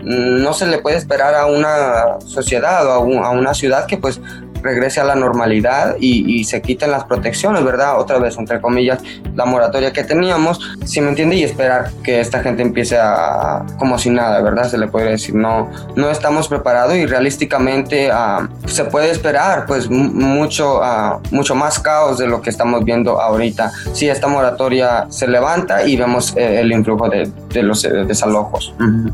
mm, 0.03 0.41
no 0.41 0.51
se 0.51 0.65
le 0.65 0.79
puede 0.79 0.97
esperar 0.97 1.35
a 1.35 1.45
una 1.45 2.19
sociedad 2.25 2.85
o 2.87 3.23
a, 3.23 3.29
una 3.29 3.53
ciudad 3.53 3.85
que 3.85 3.97
pues 3.97 4.19
regrese 4.61 4.99
a 4.99 5.03
la 5.03 5.15
normalidad 5.15 5.95
y, 5.99 6.41
se 6.41 6.61
quiten 6.61 6.91
las 6.91 7.03
protecciones, 7.05 7.63
¿verdad? 7.63 7.99
Otra 7.99 8.17
vez, 8.17 8.37
entre 8.37 8.59
comillas, 8.59 8.99
la 9.35 9.45
moratoria 9.45 9.93
que 9.93 10.03
teníamos, 10.03 10.59
si 10.85 10.99
me 11.01 11.09
entiende, 11.09 11.35
y 11.35 11.43
esperar 11.43 11.91
que 12.03 12.19
esta 12.19 12.39
gente 12.41 12.61
empiece 12.61 12.97
a, 12.99 13.63
como 13.77 13.97
si 13.97 14.09
nada, 14.09 14.41
¿verdad? 14.41 14.69
Se 14.69 14.77
le 14.77 14.87
puede 14.87 15.11
decir, 15.11 15.35
no, 15.35 15.69
no 15.95 16.09
estamos 16.09 16.47
preparados 16.47 16.95
y 16.95 17.05
realísticamente 17.05 18.09
ah, 18.11 18.49
se 18.65 18.85
puede 18.85 19.11
esperar, 19.11 19.65
pues, 19.65 19.89
mucho, 19.89 20.79
uh, 20.79 21.19
mucho 21.31 21.55
más 21.55 21.79
caos 21.79 22.17
de 22.17 22.27
lo 22.27 22.41
que 22.41 22.49
estamos 22.49 22.83
viendo 22.83 23.21
ahorita. 23.21 23.71
Si 23.93 24.09
esta 24.09 24.27
moratoria 24.27 25.05
se 25.09 25.27
levanta 25.27 25.85
y 25.85 25.95
vemos 25.95 26.35
eh, 26.35 26.59
el 26.59 26.71
influjo 26.71 27.09
de, 27.09 27.29
de 27.49 27.63
los 27.63 27.83
eh, 27.85 27.89
desalojos. 28.05 28.73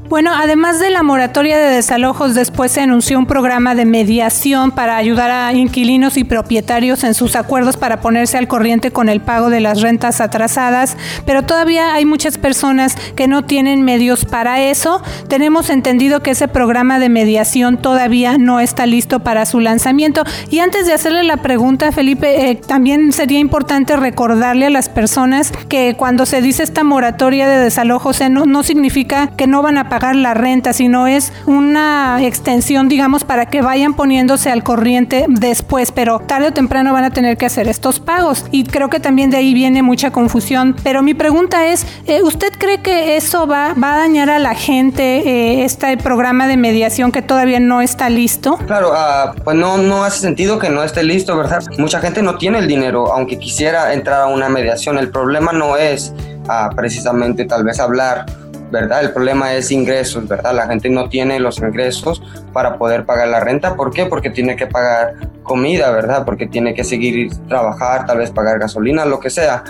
Bueno, 0.10 0.32
además 0.34 0.80
de 0.80 0.90
la 0.90 1.04
moratoria 1.04 1.58
de 1.58 1.76
desalojos, 1.76 2.36
después 2.36 2.72
se 2.72 2.82
anunció 2.82 3.18
un 3.18 3.26
programa 3.26 3.76
de 3.76 3.86
mediación 3.86 4.72
para 4.72 4.98
ayudar 4.98 5.32
a 5.32 5.37
inquilinos 5.54 6.18
y 6.18 6.24
propietarios 6.24 7.04
en 7.04 7.14
sus 7.14 7.36
acuerdos 7.36 7.78
para 7.78 8.02
ponerse 8.02 8.38
al 8.38 8.48
corriente 8.48 8.92
con 8.92 9.10
el 9.10 9.22
pago 9.22 9.50
de 9.50 9.62
las 9.62 9.82
rentas 9.82 10.22
atrasadas, 10.22 10.98
pero 11.26 11.44
todavía 11.44 11.94
hay 11.94 12.06
muchas 12.06 12.38
personas 12.38 12.96
que 13.16 13.28
no 13.28 13.44
tienen 13.44 13.84
medios 13.84 14.26
para 14.26 14.62
eso. 14.62 15.02
Tenemos 15.28 15.70
entendido 15.70 16.22
que 16.22 16.32
ese 16.32 16.48
programa 16.48 17.00
de 17.00 17.10
mediación 17.10 17.78
todavía 17.78 18.38
no 18.38 18.60
está 18.60 18.86
listo 18.86 19.20
para 19.20 19.46
su 19.46 19.60
lanzamiento. 19.60 20.24
Y 20.50 20.60
antes 20.60 20.86
de 20.88 20.94
hacerle 20.94 21.24
la 21.24 21.38
pregunta, 21.38 21.92
Felipe, 21.92 22.50
eh, 22.50 22.56
también 22.56 23.12
sería 23.12 23.40
importante 23.40 23.96
recordarle 23.96 24.68
a 24.68 24.70
las 24.70 24.90
personas 24.90 25.52
que 25.70 25.96
cuando 25.98 26.26
se 26.26 26.42
dice 26.42 26.64
esta 26.64 26.84
moratoria 26.84 27.48
de 27.48 27.58
desalojos, 27.58 28.22
no, 28.30 28.46
no 28.46 28.64
significa 28.64 29.28
que 29.36 29.48
no 29.48 29.62
van 29.62 29.78
a 29.78 29.90
pagar 29.90 30.16
la 30.16 30.34
renta, 30.34 30.74
sino 30.74 31.08
es 31.08 31.32
una 31.46 32.20
extensión, 32.22 32.88
digamos, 32.88 33.24
para 33.24 33.48
que 33.48 33.62
vayan 33.62 33.94
poniéndose 33.94 34.50
al 34.50 34.64
corriente 34.64 35.26
después, 35.28 35.92
pero 35.92 36.20
tarde 36.20 36.48
o 36.48 36.54
temprano 36.54 36.94
van 36.94 37.04
a 37.04 37.10
tener 37.12 37.38
que 37.38 37.46
hacer 37.46 37.68
estos 37.68 38.00
pagos. 38.00 38.46
Y 38.52 38.64
creo 38.64 38.90
que 38.90 39.00
también 39.00 39.30
de 39.30 39.38
ahí 39.38 39.54
viene 39.54 39.84
mucha 39.84 40.12
confusión. 40.12 40.76
Pero 40.84 41.04
mi 41.04 41.14
pregunta 41.14 41.68
es, 41.68 41.86
eh, 42.06 42.22
¿usted 42.24 42.54
cree 42.58 42.82
que 42.82 43.18
eso 43.18 43.48
va, 43.48 43.74
va 43.74 43.94
a 43.94 43.98
dañar 43.98 44.30
a 44.30 44.40
la 44.40 44.56
gente, 44.56 45.20
eh, 45.20 45.66
este 45.66 45.98
programa 45.98 46.48
de 46.48 46.58
mediación 46.58 47.12
que 47.12 47.22
todavía 47.22 47.60
no 47.60 47.82
está 47.82 48.10
listo? 48.10 48.58
Claro, 48.66 48.92
uh, 48.92 49.42
pues 49.44 49.56
no, 49.56 49.78
no 49.78 50.04
hace 50.04 50.20
sentido 50.20 50.60
que 50.60 50.70
no 50.70 50.84
esté 50.84 51.04
listo, 51.04 51.38
¿verdad? 51.38 51.64
Mucha 51.78 52.00
gente 52.00 52.22
no 52.22 52.38
tiene 52.38 52.60
el 52.60 52.68
dinero, 52.68 53.14
aunque 53.14 53.38
quisiera 53.38 53.94
entrar 53.94 54.22
a 54.22 54.28
una 54.28 54.50
mediación. 54.50 54.98
El 54.98 55.10
problema 55.10 55.52
no 55.52 55.78
es 55.78 56.14
uh, 56.46 56.76
precisamente 56.76 57.46
tal 57.46 57.64
vez 57.64 57.80
hablar 57.80 58.26
¿verdad? 58.72 59.02
El 59.02 59.12
problema 59.12 59.54
es 59.54 59.72
ingresos, 59.72 60.28
¿verdad? 60.28 60.54
La 60.54 60.68
gente 60.68 60.90
no 60.90 61.10
tiene 61.10 61.40
los 61.40 61.60
ingresos 61.60 62.22
para 62.54 62.78
poder 62.78 63.06
pagar 63.06 63.28
la 63.28 63.40
renta. 63.40 63.76
¿Por 63.76 63.92
qué? 63.92 64.06
Porque 64.06 64.30
tiene 64.30 64.56
que 64.56 64.68
pagar 64.68 65.16
comida, 65.44 65.92
¿verdad? 65.92 66.26
Porque 66.26 66.48
tiene 66.48 66.74
que 66.74 66.84
seguir 66.84 67.32
trabajar, 67.48 68.06
tal 68.06 68.18
vez 68.18 68.32
pagar 68.32 68.60
gasolina, 68.60 69.06
lo 69.06 69.20
que 69.20 69.30
sea. 69.30 69.64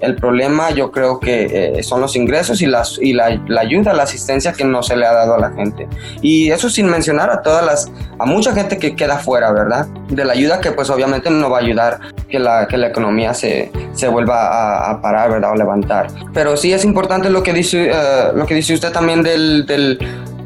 El 0.00 0.14
problema 0.16 0.70
yo 0.70 0.92
creo 0.92 1.18
que 1.18 1.78
eh, 1.78 1.82
son 1.82 2.00
los 2.00 2.14
ingresos 2.14 2.62
y, 2.62 2.66
las, 2.66 2.98
y 3.00 3.12
la, 3.12 3.40
ayuda, 3.58 3.92
la 3.92 4.04
asistencia 4.04 4.52
que 4.52 4.64
no 4.64 4.82
se 4.82 4.96
le 4.96 5.06
ha 5.06 5.12
dado 5.12 5.34
a 5.34 5.38
la 5.38 5.50
gente. 5.50 5.88
Y 6.22 6.50
eso 6.50 6.70
sin 6.70 6.86
mencionar 6.86 7.30
a 7.30 7.42
todas 7.42 7.64
las, 7.64 7.90
a 8.18 8.24
mucha 8.24 8.52
gente 8.52 8.78
que 8.78 8.94
queda 8.94 9.18
fuera, 9.18 9.50
¿verdad? 9.52 9.86
De 10.08 10.24
la 10.24 10.34
ayuda 10.34 10.60
que 10.60 10.70
pues 10.70 10.88
obviamente 10.90 11.30
no 11.30 11.50
va 11.50 11.58
a 11.58 11.60
ayudar 11.62 11.98
que 12.28 12.38
la, 12.38 12.68
que 12.68 12.76
la 12.76 12.88
economía 12.88 13.34
se, 13.34 13.72
se 13.92 14.08
vuelva 14.08 14.90
a, 14.90 15.00
parar, 15.02 15.30
¿verdad? 15.30 15.52
O 15.52 15.56
levantar. 15.56 16.06
Pero 16.32 16.56
sí 16.56 16.72
es 16.72 16.84
importante 16.84 17.28
lo 17.30 17.42
que 17.42 17.52
dice, 17.52 17.90
eh, 17.90 18.32
lo 18.34 18.46
que 18.46 18.54
dice 18.54 18.74
usted 18.74 18.92
también 18.92 19.22
del, 19.22 19.66
del 19.66 19.98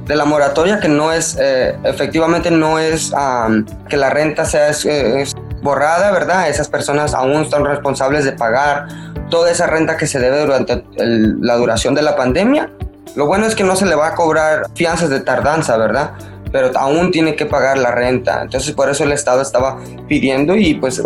de 0.06 0.16
la 0.16 0.25
moratoria 0.25 0.80
que 0.80 0.88
no 0.88 1.12
es, 1.12 1.37
eh, 1.40 1.76
efectivamente 1.84 2.50
no 2.50 2.78
es 2.78 3.12
que 3.88 3.96
la 3.96 4.11
renta 4.11 4.44
sea 4.44 4.68
borrada, 5.62 6.11
¿verdad? 6.11 6.49
Esas 6.49 6.69
personas 6.69 7.14
aún 7.14 7.49
son 7.49 7.64
responsables 7.64 8.25
de 8.25 8.33
pagar 8.33 8.88
toda 9.31 9.50
esa 9.50 9.66
renta 9.66 9.97
que 9.97 10.07
se 10.07 10.19
debe 10.19 10.40
durante 10.40 10.85
la 10.97 11.57
duración 11.57 11.95
de 11.95 12.02
la 12.02 12.16
pandemia. 12.16 12.71
Lo 13.14 13.26
bueno 13.26 13.47
es 13.47 13.54
que 13.54 13.64
no 13.64 13.76
se 13.76 13.87
le 13.87 13.95
va 13.95 14.09
a 14.09 14.14
cobrar 14.14 14.66
fianzas 14.75 15.11
de 15.11 15.21
tardanza, 15.21 15.76
¿verdad? 15.76 16.12
Pero 16.50 16.71
aún 16.76 17.11
tiene 17.11 17.35
que 17.35 17.47
pagar 17.47 17.78
la 17.78 17.92
renta. 17.92 18.42
Entonces 18.42 18.73
por 18.73 18.90
eso 18.90 19.04
el 19.04 19.12
Estado 19.12 19.40
estaba 19.40 19.78
pidiendo 20.09 20.54
y 20.54 20.75
pues 20.75 21.02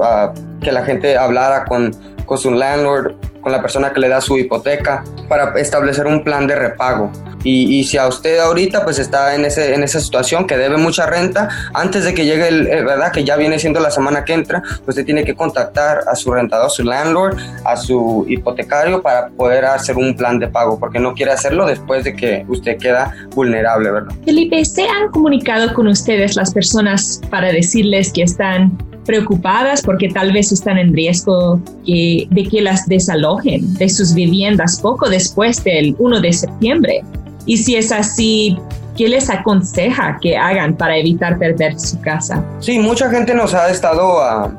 que 0.60 0.72
la 0.72 0.84
gente 0.84 1.16
hablara 1.16 1.64
con, 1.64 1.94
con 2.24 2.38
su 2.38 2.50
landlord, 2.50 3.14
con 3.40 3.52
la 3.52 3.62
persona 3.62 3.92
que 3.92 4.00
le 4.00 4.08
da 4.08 4.20
su 4.20 4.36
hipoteca, 4.38 5.04
para 5.28 5.58
establecer 5.58 6.06
un 6.06 6.24
plan 6.24 6.46
de 6.46 6.56
repago. 6.56 7.10
Y, 7.48 7.84
si 7.84 7.96
a 7.96 8.08
usted 8.08 8.40
ahorita 8.40 8.82
pues 8.82 8.98
está 8.98 9.36
en, 9.36 9.44
ese, 9.44 9.72
en 9.72 9.84
esa 9.84 10.00
situación 10.00 10.48
que 10.48 10.56
debe 10.56 10.78
mucha 10.78 11.06
renta, 11.06 11.48
antes 11.74 12.04
de 12.04 12.12
que 12.12 12.24
llegue 12.24 12.48
el, 12.48 12.64
verdad 12.64 13.12
que 13.12 13.22
ya 13.22 13.36
viene 13.36 13.60
siendo 13.60 13.78
la 13.78 13.92
semana 13.92 14.24
que 14.24 14.32
entra, 14.32 14.64
usted 14.84 15.04
tiene 15.04 15.24
que 15.24 15.36
contactar 15.36 16.00
a 16.10 16.16
su 16.16 16.32
rentador, 16.32 16.68
su 16.72 16.82
landlord, 16.82 17.38
a 17.64 17.76
su 17.76 18.26
hipotecario 18.28 19.00
para 19.00 19.28
poder 19.28 19.64
hacer 19.64 19.96
un 19.96 20.16
plan 20.16 20.40
de 20.40 20.48
pago, 20.48 20.76
porque 20.80 20.98
no 20.98 21.14
quiere 21.14 21.30
hacerlo 21.30 21.66
después 21.66 22.02
de 22.02 22.16
que 22.16 22.44
usted 22.48 22.78
queda 22.78 23.14
vulnerable, 23.30 23.92
¿verdad? 23.92 24.12
Felipe, 24.24 24.64
¿se 24.64 24.82
han 24.82 25.12
comunicado 25.12 25.72
con 25.72 25.86
ustedes 25.86 26.34
las 26.34 26.52
personas 26.52 27.20
para 27.30 27.52
decirles 27.52 28.12
que 28.12 28.22
están 28.22 28.76
preocupadas 29.06 29.82
porque 29.82 30.08
tal 30.08 30.32
vez 30.32 30.52
están 30.52 30.78
en 30.78 30.92
riesgo 30.92 31.60
de 31.86 32.48
que 32.50 32.60
las 32.60 32.86
desalojen 32.86 33.74
de 33.74 33.88
sus 33.88 34.12
viviendas 34.14 34.80
poco 34.80 35.08
después 35.08 35.62
del 35.64 35.94
1 35.98 36.20
de 36.20 36.32
septiembre. 36.32 37.02
Y 37.46 37.56
si 37.58 37.76
es 37.76 37.92
así, 37.92 38.58
¿qué 38.96 39.08
les 39.08 39.30
aconseja 39.30 40.18
que 40.20 40.36
hagan 40.36 40.74
para 40.76 40.96
evitar 40.96 41.38
perder 41.38 41.78
su 41.78 42.00
casa? 42.00 42.44
Sí, 42.58 42.78
mucha 42.78 43.08
gente 43.08 43.34
nos 43.34 43.54
ha 43.54 43.70
estado 43.70 44.20
ah, 44.20 44.50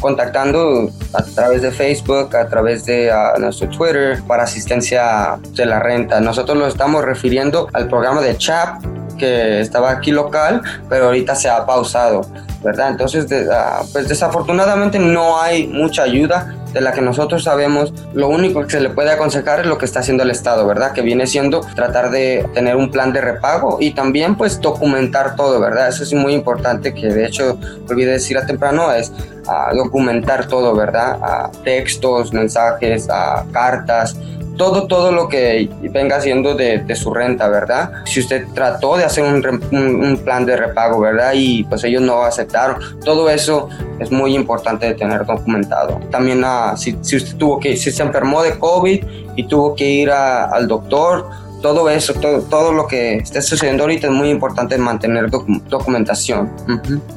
contactando 0.00 0.90
a 1.12 1.22
través 1.22 1.62
de 1.62 1.72
Facebook, 1.72 2.34
a 2.36 2.48
través 2.48 2.84
de 2.84 3.10
ah, 3.10 3.34
nuestro 3.38 3.68
Twitter 3.68 4.22
para 4.26 4.44
asistencia 4.44 5.38
de 5.54 5.66
la 5.66 5.80
renta. 5.80 6.20
Nosotros 6.20 6.56
lo 6.56 6.66
estamos 6.66 7.04
refiriendo 7.04 7.68
al 7.72 7.88
programa 7.88 8.20
de 8.20 8.36
CHAP 8.36 8.84
que 9.18 9.60
estaba 9.60 9.90
aquí 9.90 10.12
local, 10.12 10.62
pero 10.88 11.06
ahorita 11.06 11.34
se 11.34 11.48
ha 11.48 11.64
pausado, 11.64 12.20
¿verdad? 12.62 12.90
Entonces, 12.90 13.26
ah, 13.52 13.82
pues 13.92 14.08
desafortunadamente 14.08 14.98
no 14.98 15.40
hay 15.40 15.66
mucha 15.66 16.02
ayuda 16.02 16.54
de 16.72 16.82
la 16.82 16.92
que 16.92 17.00
nosotros 17.00 17.44
sabemos, 17.44 17.94
lo 18.12 18.28
único 18.28 18.62
que 18.62 18.70
se 18.70 18.80
le 18.80 18.90
puede 18.90 19.10
aconsejar 19.10 19.60
es 19.60 19.66
lo 19.66 19.78
que 19.78 19.86
está 19.86 20.00
haciendo 20.00 20.24
el 20.24 20.30
Estado, 20.30 20.66
¿verdad? 20.66 20.92
Que 20.92 21.00
viene 21.00 21.26
siendo 21.26 21.62
tratar 21.74 22.10
de 22.10 22.46
tener 22.52 22.76
un 22.76 22.90
plan 22.90 23.14
de 23.14 23.22
repago 23.22 23.78
y 23.80 23.92
también 23.92 24.36
pues 24.36 24.60
documentar 24.60 25.36
todo, 25.36 25.58
¿verdad? 25.58 25.88
Eso 25.88 26.02
es 26.02 26.12
muy 26.12 26.34
importante 26.34 26.92
que 26.92 27.06
de 27.06 27.24
hecho 27.24 27.58
olvidé 27.88 28.12
decir 28.12 28.36
a 28.36 28.44
temprano 28.44 28.92
es 28.92 29.10
ah, 29.48 29.70
documentar 29.74 30.48
todo, 30.48 30.74
¿verdad? 30.74 31.18
Ah, 31.22 31.50
textos, 31.64 32.34
mensajes, 32.34 33.08
cartas, 33.52 34.16
todo, 34.56 34.86
todo 34.86 35.12
lo 35.12 35.28
que 35.28 35.68
venga 35.92 36.20
siendo 36.20 36.54
de, 36.54 36.96
su 36.96 37.12
renta, 37.12 37.48
¿verdad? 37.48 37.92
Si 38.04 38.20
usted 38.20 38.46
trató 38.54 38.96
de 38.96 39.04
hacer 39.04 39.24
un, 39.24 40.20
plan 40.24 40.46
de 40.46 40.56
repago, 40.56 41.00
¿verdad? 41.00 41.32
Y 41.34 41.64
pues 41.64 41.84
ellos 41.84 42.02
no 42.02 42.22
aceptaron. 42.22 43.00
Todo 43.04 43.28
eso 43.30 43.68
es 44.00 44.10
muy 44.10 44.34
importante 44.34 44.86
de 44.86 44.94
tener 44.94 45.24
documentado. 45.24 46.00
También 46.10 46.42
ah, 46.44 46.74
si, 46.76 46.96
si, 47.02 47.16
usted 47.16 47.36
tuvo 47.36 47.60
que, 47.60 47.76
si 47.76 47.90
se 47.90 48.02
enfermó 48.02 48.42
de 48.42 48.58
COVID 48.58 49.04
y 49.36 49.42
tuvo 49.44 49.74
que 49.74 49.84
ir 49.84 50.10
al 50.10 50.66
doctor, 50.66 51.26
todo 51.62 51.88
eso, 51.90 52.14
todo, 52.14 52.42
todo 52.42 52.72
lo 52.72 52.86
que 52.86 53.16
esté 53.16 53.42
sucediendo 53.42 53.84
ahorita 53.84 54.06
es 54.06 54.12
muy 54.12 54.30
importante 54.30 54.76
mantener 54.78 55.30
documentación. 55.30 56.50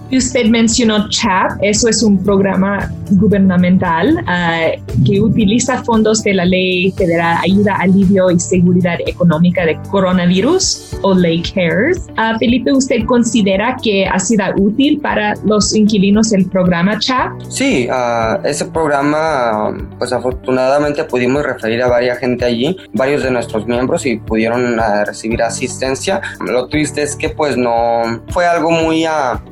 Y 0.10 0.18
Usted 0.18 0.46
mencionó 0.48 1.08
CHAP, 1.10 1.60
eso 1.62 1.88
es 1.88 2.02
un 2.02 2.24
programa 2.24 2.92
gubernamental 3.12 4.24
ah, 4.28 4.72
que 5.06 5.22
utiliza 5.22 5.84
fondos 5.84 6.24
de 6.24 6.34
la 6.34 6.46
Ley 6.46 6.92
Federal 6.92 7.38
Ayuda, 7.44 7.76
Alivio 7.76 8.32
y 8.32 8.40
Seguridad 8.40 8.98
Económica 9.06 9.66
de 9.66 9.80
Coronavirus 9.90 10.98
o 11.04 11.14
Ley 11.14 11.42
CARES. 11.42 12.08
Uh, 12.18 12.38
Felipe, 12.40 12.72
¿usted 12.72 13.06
considera 13.06 13.78
que 13.82 14.06
ha 14.06 14.20
sido 14.20 14.46
útil 14.58 15.00
para 15.00 15.36
los 15.46 15.76
inquilinos 15.76 16.34
el 16.34 16.46
programa 16.50 16.98
CHAP? 16.98 17.42
Sí, 17.50 17.88
uh, 17.90 18.46
ese 18.46 18.66
programa, 18.66 19.78
pues 19.98 20.12
afortunadamente 20.12 21.04
pudimos 21.04 21.44
referir 21.44 21.82
a 21.84 21.88
varias 21.88 22.18
gente 22.18 22.46
allí, 22.46 22.76
varios 22.94 23.24
de 23.24 23.32
nuestros 23.32 23.66
miembros 23.66 24.06
y 24.06 24.18
pudieron 24.30 24.80
recibir 25.06 25.42
asistencia. 25.42 26.22
Lo 26.40 26.68
triste 26.68 27.02
es 27.02 27.16
que 27.16 27.30
pues 27.30 27.58
no 27.58 28.22
fue 28.30 28.46
algo 28.46 28.70
muy 28.70 29.06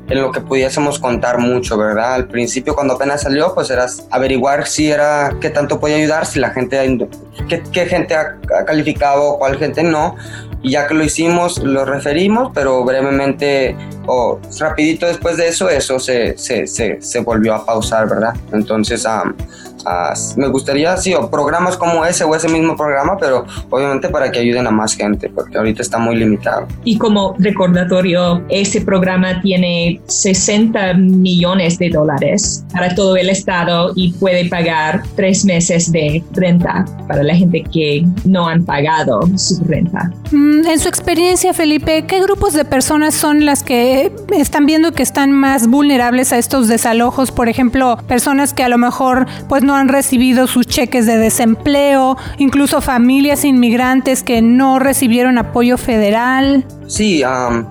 en 0.10 0.22
lo 0.22 0.32
que 0.32 0.42
pudiésemos 0.42 1.00
contar 1.00 1.38
mucho, 1.40 1.78
¿verdad? 1.78 2.14
Al 2.14 2.28
principio 2.28 2.74
cuando 2.74 2.96
apenas 2.96 3.22
salió 3.22 3.54
pues 3.54 3.70
era 3.70 3.86
averiguar 4.12 4.68
si 4.68 4.90
era, 4.90 5.36
qué 5.42 5.50
tanto 5.50 5.80
podía 5.80 5.98
ayudar, 5.98 6.26
si 6.26 6.40
la 6.40 6.52
gente, 6.52 7.08
qué, 7.48 7.62
qué 7.72 7.86
gente 7.86 8.16
ha, 8.16 8.38
calificado, 8.66 9.38
cuál 9.38 9.58
gente 9.58 9.84
no. 9.84 10.16
Y 10.64 10.72
ya 10.72 10.88
que 10.88 10.96
lo 10.96 11.04
hicimos, 11.04 11.60
lo 11.60 11.86
referimos, 11.86 12.52
pero 12.54 12.84
brevemente 12.84 13.76
o 14.08 14.40
rapidito 14.60 15.06
después 15.06 15.38
de 15.38 15.50
eso, 15.50 15.70
eso 15.70 16.00
se, 16.00 16.38
se, 16.38 16.66
se, 16.66 17.02
se 17.02 17.20
volvió 17.20 17.54
a 17.54 17.66
pausar, 17.66 18.10
¿verdad? 18.10 18.34
Entonces, 18.52 19.06
me 20.36 20.48
gustaría, 20.48 20.98
sí, 20.98 21.14
o 21.14 21.30
programas 21.30 21.78
como 21.78 22.06
ese 22.06 22.24
o 22.24 22.36
ese 22.36 22.50
mismo 22.50 22.76
programa, 22.76 23.18
pero 23.18 23.46
obviamente 23.70 24.10
para 24.10 24.32
que 24.32 24.40
ayuden 24.40 24.68
a 24.68 24.72
más 24.72 24.96
gente, 24.96 25.30
porque 25.30 25.58
ahorita 25.58 25.82
está 25.82 25.98
muy 25.98 26.16
limitado. 26.16 26.68
Y 26.84 26.98
como 26.98 27.36
recordatorio, 27.38 28.44
ese 28.50 28.82
programa 28.82 29.42
tiene 29.42 29.97
60 30.08 30.94
millones 30.96 31.78
de 31.80 31.90
dólares 31.90 32.64
para 32.72 32.94
todo 32.96 33.16
el 33.16 33.30
estado 33.30 33.92
y 33.96 34.14
puede 34.14 34.46
pagar 34.46 35.04
tres 35.16 35.46
meses 35.46 35.92
de 35.92 36.24
renta 36.32 36.86
para 37.08 37.24
la 37.24 37.36
gente 37.36 37.64
que 37.72 38.06
no 38.26 38.48
han 38.48 38.66
pagado 38.66 39.22
su 39.38 39.64
renta. 39.66 40.12
Mm, 40.32 40.66
en 40.68 40.80
su 40.80 40.88
experiencia, 40.88 41.54
Felipe, 41.54 42.06
¿qué 42.06 42.22
grupos 42.22 42.54
de 42.54 42.66
personas 42.66 43.16
son 43.16 43.46
las 43.46 43.64
que 43.64 44.12
están 44.32 44.66
viendo 44.66 44.92
que 44.92 45.04
están 45.04 45.32
más 45.32 45.68
vulnerables 45.68 46.34
a 46.34 46.38
estos 46.38 46.68
desalojos? 46.68 47.32
Por 47.32 47.50
ejemplo, 47.50 47.98
personas 48.08 48.54
que 48.54 48.64
a 48.64 48.70
lo 48.70 48.78
mejor 48.78 49.26
pues 49.50 49.64
no 49.64 49.76
han 49.76 49.88
recibido 49.88 50.48
sus 50.48 50.68
cheques 50.68 51.06
de 51.06 51.18
desempleo, 51.18 52.18
incluso 52.38 52.82
familias 52.82 53.46
inmigrantes 53.46 54.24
que 54.24 54.42
no 54.42 54.80
recibieron 54.80 55.38
apoyo 55.38 55.78
federal. 55.78 56.66
Sí, 56.88 57.22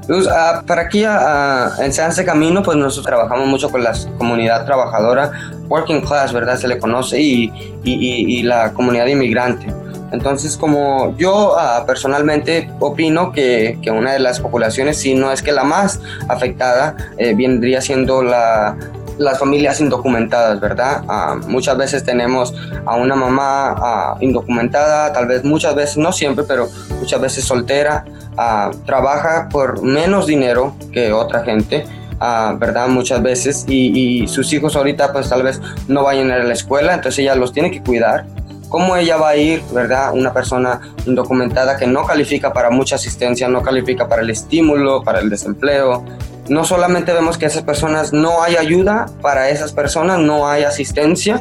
pues, 0.06 0.28
ah, 0.28 0.62
para 0.66 0.82
aquí 0.82 1.02
en 1.02 1.92
Sanse 1.92 2.24
Camino, 2.24 2.62
pues 2.62 2.76
nosotros 2.76 3.06
trabajamos 3.06 3.46
mucho 3.46 3.70
con 3.70 3.82
la 3.82 3.94
comunidad 4.18 4.66
trabajadora, 4.66 5.32
working 5.68 6.02
class, 6.02 6.34
¿verdad? 6.34 6.58
Se 6.58 6.68
le 6.68 6.78
conoce, 6.78 7.18
y, 7.18 7.50
y, 7.82 8.42
la 8.42 8.72
comunidad 8.74 9.06
inmigrante. 9.06 9.72
Entonces, 10.12 10.56
como 10.56 11.16
yo 11.16 11.58
ah, 11.58 11.84
personalmente 11.86 12.70
opino 12.78 13.32
que, 13.32 13.78
que, 13.82 13.90
una 13.90 14.12
de 14.12 14.18
las 14.18 14.38
poblaciones, 14.38 14.98
si 14.98 15.14
no 15.14 15.32
es 15.32 15.42
que 15.42 15.50
la 15.50 15.64
más 15.64 16.00
afectada, 16.28 16.94
eh, 17.16 17.34
vendría 17.34 17.80
siendo 17.80 18.22
la, 18.22 18.76
las 19.18 19.38
familias 19.38 19.80
indocumentadas, 19.80 20.60
¿verdad? 20.60 21.04
Ah, 21.08 21.36
muchas 21.46 21.76
veces 21.76 22.04
tenemos 22.04 22.54
a 22.84 22.96
una 22.96 23.14
mamá 23.14 23.74
ah, 23.76 24.16
indocumentada, 24.20 25.12
tal 25.12 25.26
vez 25.26 25.44
muchas 25.44 25.74
veces, 25.74 25.96
no 25.96 26.12
siempre, 26.12 26.44
pero 26.46 26.68
muchas 26.98 27.20
veces 27.20 27.44
soltera, 27.44 28.04
ah, 28.36 28.70
trabaja 28.84 29.48
por 29.50 29.82
menos 29.82 30.26
dinero 30.26 30.74
que 30.92 31.12
otra 31.12 31.42
gente. 31.44 31.84
¿verdad? 32.18 32.88
Muchas 32.88 33.22
veces 33.22 33.66
y, 33.68 34.22
y, 34.22 34.26
sus 34.26 34.50
hijos 34.54 34.74
ahorita 34.74 35.12
pues 35.12 35.28
tal 35.28 35.42
vez 35.42 35.60
no 35.86 36.02
vayan 36.02 36.30
a 36.30 36.38
la 36.38 36.54
escuela, 36.54 36.94
entonces 36.94 37.18
ella 37.18 37.34
los 37.34 37.52
tiene 37.52 37.70
que 37.70 37.82
cuidar. 37.82 38.24
¿Cómo 38.68 38.96
ella 38.96 39.16
va 39.16 39.30
a 39.30 39.36
ir, 39.36 39.62
verdad? 39.72 40.12
Una 40.12 40.32
persona 40.32 40.80
indocumentada 41.06 41.76
que 41.76 41.86
no 41.86 42.04
califica 42.04 42.52
para 42.52 42.70
mucha 42.70 42.96
asistencia, 42.96 43.48
no 43.48 43.62
califica 43.62 44.08
para 44.08 44.22
el 44.22 44.30
estímulo, 44.30 45.02
para 45.02 45.20
el 45.20 45.30
desempleo, 45.30 46.04
no 46.48 46.64
solamente 46.64 47.12
vemos 47.12 47.38
que 47.38 47.46
esas 47.46 47.62
personas 47.62 48.12
no 48.12 48.42
hay 48.42 48.56
ayuda 48.56 49.06
para 49.20 49.50
esas 49.50 49.72
personas, 49.72 50.20
no 50.20 50.48
hay 50.48 50.62
asistencia, 50.62 51.40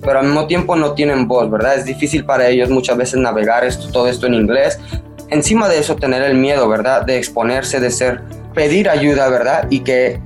pero 0.00 0.20
al 0.20 0.26
mismo 0.26 0.46
tiempo 0.46 0.76
no 0.76 0.92
tienen 0.92 1.28
voz, 1.28 1.50
¿verdad? 1.50 1.74
Es 1.74 1.84
difícil 1.84 2.24
para 2.24 2.48
ellos 2.48 2.70
muchas 2.70 2.96
veces 2.96 3.20
navegar 3.20 3.64
esto, 3.64 3.88
todo 3.92 4.08
esto 4.08 4.26
en 4.26 4.34
inglés. 4.34 4.78
Encima 5.28 5.68
de 5.68 5.78
eso, 5.78 5.96
tener 5.96 6.22
el 6.22 6.36
miedo, 6.36 6.68
¿verdad? 6.68 7.04
De 7.04 7.18
exponerse, 7.18 7.80
de 7.80 7.90
ser, 7.90 8.22
pedir 8.54 8.88
ayuda, 8.88 9.28
¿verdad? 9.28 9.66
Y 9.68 9.80
que 9.80 10.20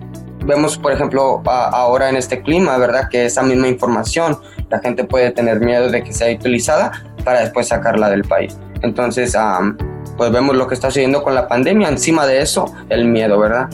vemos, 0.45 0.79
por 0.79 0.93
ejemplo, 0.93 1.43
ahora 1.47 2.09
en 2.09 2.17
este 2.17 2.43
clima, 2.43 2.77
¿verdad? 2.77 3.09
Que 3.09 3.25
esa 3.25 3.43
misma 3.43 3.67
información, 3.67 4.39
la 4.71 4.79
gente 4.79 5.05
puede 5.05 5.31
tener 5.33 5.61
miedo 5.61 5.91
de 5.91 6.03
que 6.03 6.13
sea 6.13 6.33
utilizada 6.33 6.93
para 7.25 7.41
después 7.41 7.69
sacarla 7.69 8.09
del 8.09 8.23
país. 8.23 8.57
Entonces, 8.83 9.37
pues 10.17 10.33
vemos 10.33 10.57
lo 10.57 10.67
que 10.67 10.75
está 10.75 10.89
sucediendo 10.89 11.23
con 11.23 11.35
la 11.35 11.49
pandemia. 11.49 11.89
Encima 11.89 12.27
de 12.27 12.41
eso, 12.41 12.75
el 12.89 13.05
miedo, 13.05 13.39
¿verdad? 13.39 13.69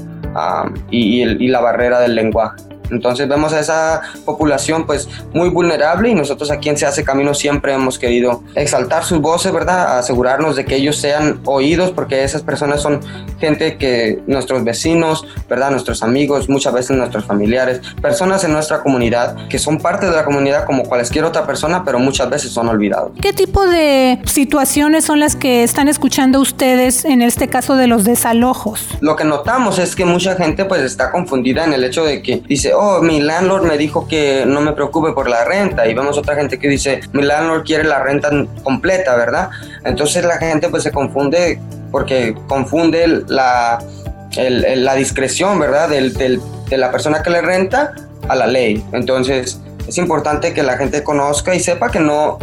y, 0.90 1.22
y, 1.22 1.48
la 1.48 1.60
barrera 1.60 2.00
del 2.00 2.14
lenguaje. 2.14 2.62
Entonces 2.90 3.28
vemos 3.28 3.52
a 3.52 3.60
esa 3.60 4.02
población 4.24 4.86
pues 4.86 5.08
muy 5.32 5.48
vulnerable 5.48 6.10
y 6.10 6.14
nosotros 6.14 6.50
aquí 6.50 6.68
en 6.68 6.76
Se 6.76 6.86
hace 6.86 7.04
Camino 7.04 7.34
siempre 7.34 7.72
hemos 7.72 7.98
querido 7.98 8.42
exaltar 8.54 9.04
sus 9.04 9.20
voces, 9.20 9.52
¿verdad? 9.52 9.98
Asegurarnos 9.98 10.56
de 10.56 10.64
que 10.64 10.76
ellos 10.76 10.96
sean 10.96 11.40
oídos 11.44 11.90
porque 11.90 12.24
esas 12.24 12.42
personas 12.42 12.82
son 12.82 13.00
gente 13.38 13.76
que 13.76 14.22
nuestros 14.26 14.64
vecinos, 14.64 15.26
¿verdad? 15.48 15.70
Nuestros 15.70 16.02
amigos, 16.02 16.48
muchas 16.48 16.72
veces 16.74 16.96
nuestros 16.96 17.24
familiares, 17.24 17.80
personas 18.00 18.44
en 18.44 18.52
nuestra 18.52 18.82
comunidad 18.82 19.48
que 19.48 19.58
son 19.58 19.78
parte 19.78 20.06
de 20.06 20.12
la 20.12 20.24
comunidad 20.24 20.64
como 20.64 20.84
cualquier 20.84 21.24
otra 21.24 21.46
persona, 21.46 21.84
pero 21.84 21.98
muchas 21.98 22.28
veces 22.30 22.50
son 22.50 22.68
olvidados. 22.68 23.12
¿Qué 23.20 23.32
tipo 23.32 23.66
de 23.66 24.20
situaciones 24.24 25.04
son 25.04 25.20
las 25.20 25.36
que 25.36 25.62
están 25.62 25.88
escuchando 25.88 26.40
ustedes 26.40 27.04
en 27.04 27.22
este 27.22 27.48
caso 27.48 27.76
de 27.76 27.86
los 27.86 28.04
desalojos? 28.04 28.86
Lo 29.00 29.16
que 29.16 29.24
notamos 29.24 29.78
es 29.78 29.94
que 29.94 30.04
mucha 30.04 30.34
gente 30.34 30.64
pues 30.64 30.82
está 30.82 31.10
confundida 31.10 31.64
en 31.64 31.72
el 31.72 31.84
hecho 31.84 32.04
de 32.04 32.22
que 32.22 32.42
dice, 32.48 32.72
oh, 32.76 33.02
mi 33.02 33.20
landlord 33.20 33.64
me 33.64 33.78
dijo 33.78 34.06
que 34.06 34.44
no 34.46 34.60
me 34.60 34.72
preocupe 34.72 35.12
por 35.12 35.28
la 35.28 35.44
renta 35.44 35.86
y 35.86 35.94
vemos 35.94 36.18
otra 36.18 36.34
gente 36.36 36.58
que 36.58 36.68
dice, 36.68 37.00
mi 37.12 37.22
landlord 37.22 37.64
quiere 37.64 37.84
la 37.84 38.02
renta 38.02 38.30
completa, 38.62 39.16
¿verdad? 39.16 39.50
Entonces 39.84 40.24
la 40.24 40.38
gente 40.38 40.68
pues 40.68 40.82
se 40.82 40.92
confunde 40.92 41.60
porque 41.90 42.36
confunde 42.46 43.24
la, 43.28 43.78
la 44.36 44.94
discreción, 44.94 45.58
¿verdad? 45.58 45.88
De 45.88 46.76
la 46.76 46.90
persona 46.90 47.22
que 47.22 47.30
le 47.30 47.40
renta 47.40 47.94
a 48.28 48.34
la 48.34 48.46
ley. 48.46 48.84
Entonces 48.92 49.60
es 49.86 49.98
importante 49.98 50.52
que 50.52 50.62
la 50.62 50.76
gente 50.76 51.02
conozca 51.02 51.54
y 51.54 51.60
sepa 51.60 51.90
que 51.90 52.00
no 52.00 52.38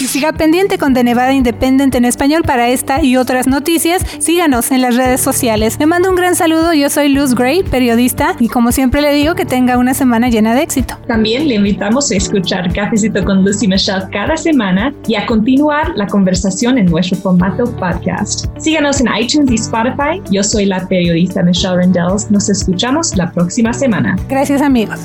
Y 0.00 0.06
siga 0.06 0.32
pendiente 0.32 0.78
con 0.78 0.94
The 0.94 1.04
Nevada 1.04 1.34
Independent 1.34 1.94
en 1.94 2.06
español 2.06 2.42
para 2.42 2.70
esta 2.70 3.04
y 3.04 3.18
otras 3.18 3.46
noticias. 3.46 4.02
Síganos 4.18 4.70
en 4.70 4.80
las 4.80 4.96
redes 4.96 5.20
sociales. 5.20 5.76
Le 5.78 5.84
mando 5.84 6.08
un 6.08 6.16
gran 6.16 6.34
saludo. 6.34 6.72
Yo 6.72 6.88
soy 6.88 7.10
Luz 7.10 7.34
Gray, 7.34 7.62
periodista, 7.62 8.34
y 8.38 8.48
como 8.48 8.72
siempre 8.72 9.02
le 9.02 9.12
digo, 9.12 9.34
que 9.34 9.44
tenga 9.44 9.76
una 9.76 9.92
semana 9.92 10.30
llena 10.30 10.54
de 10.54 10.62
éxito. 10.62 10.96
También 11.06 11.48
le 11.48 11.56
invitamos 11.56 12.10
a 12.10 12.16
escuchar 12.16 12.72
Cafecito 12.72 13.22
con 13.22 13.44
Luz 13.44 13.62
y 13.62 13.68
Michelle 13.68 14.06
cada 14.10 14.38
semana 14.38 14.94
y 15.06 15.16
a 15.16 15.26
continuar 15.26 15.92
la 15.96 16.06
conversación 16.06 16.78
en 16.78 16.86
nuestro 16.86 17.18
formato 17.18 17.64
podcast. 17.76 18.46
Síganos 18.58 19.02
en 19.02 19.08
iTunes 19.14 19.50
y 19.50 19.56
Spotify. 19.56 20.22
Yo 20.30 20.42
soy 20.42 20.64
la 20.64 20.88
periodista 20.88 21.42
Michelle 21.42 21.76
Rendells. 21.76 22.30
Nos 22.30 22.48
escuchamos 22.48 23.14
la 23.16 23.30
próxima 23.30 23.74
semana. 23.74 24.16
Gracias 24.30 24.62
amigos. 24.62 25.00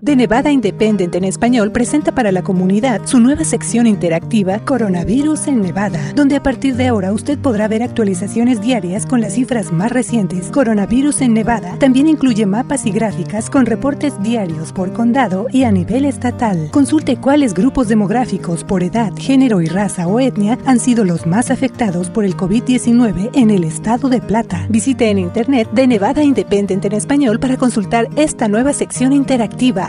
De 0.00 0.14
Nevada 0.14 0.52
Independent 0.52 1.12
en 1.16 1.24
español 1.24 1.72
presenta 1.72 2.12
para 2.12 2.30
la 2.30 2.42
comunidad 2.42 3.00
su 3.04 3.18
nueva 3.18 3.42
sección 3.42 3.88
interactiva 3.88 4.60
Coronavirus 4.60 5.48
en 5.48 5.60
Nevada, 5.60 6.12
donde 6.14 6.36
a 6.36 6.42
partir 6.42 6.76
de 6.76 6.86
ahora 6.86 7.12
usted 7.12 7.36
podrá 7.36 7.66
ver 7.66 7.82
actualizaciones 7.82 8.60
diarias 8.60 9.06
con 9.06 9.20
las 9.20 9.34
cifras 9.34 9.72
más 9.72 9.90
recientes. 9.90 10.52
Coronavirus 10.52 11.22
en 11.22 11.34
Nevada 11.34 11.76
también 11.80 12.06
incluye 12.06 12.46
mapas 12.46 12.86
y 12.86 12.92
gráficas 12.92 13.50
con 13.50 13.66
reportes 13.66 14.14
diarios 14.22 14.72
por 14.72 14.92
condado 14.92 15.46
y 15.50 15.64
a 15.64 15.72
nivel 15.72 16.04
estatal. 16.04 16.68
Consulte 16.70 17.16
cuáles 17.16 17.52
grupos 17.52 17.88
demográficos 17.88 18.62
por 18.62 18.84
edad, 18.84 19.12
género 19.18 19.60
y 19.62 19.66
raza 19.66 20.06
o 20.06 20.20
etnia 20.20 20.58
han 20.64 20.78
sido 20.78 21.04
los 21.04 21.26
más 21.26 21.50
afectados 21.50 22.08
por 22.08 22.24
el 22.24 22.36
COVID-19 22.36 23.30
en 23.34 23.50
el 23.50 23.64
estado 23.64 24.08
de 24.08 24.20
Plata. 24.20 24.64
Visite 24.68 25.10
en 25.10 25.18
internet 25.18 25.68
de 25.72 25.88
Nevada 25.88 26.22
Independent 26.22 26.84
en 26.84 26.92
español 26.92 27.40
para 27.40 27.56
consultar 27.56 28.08
esta 28.14 28.46
nueva 28.46 28.72
sección 28.72 29.12
interactiva. 29.12 29.88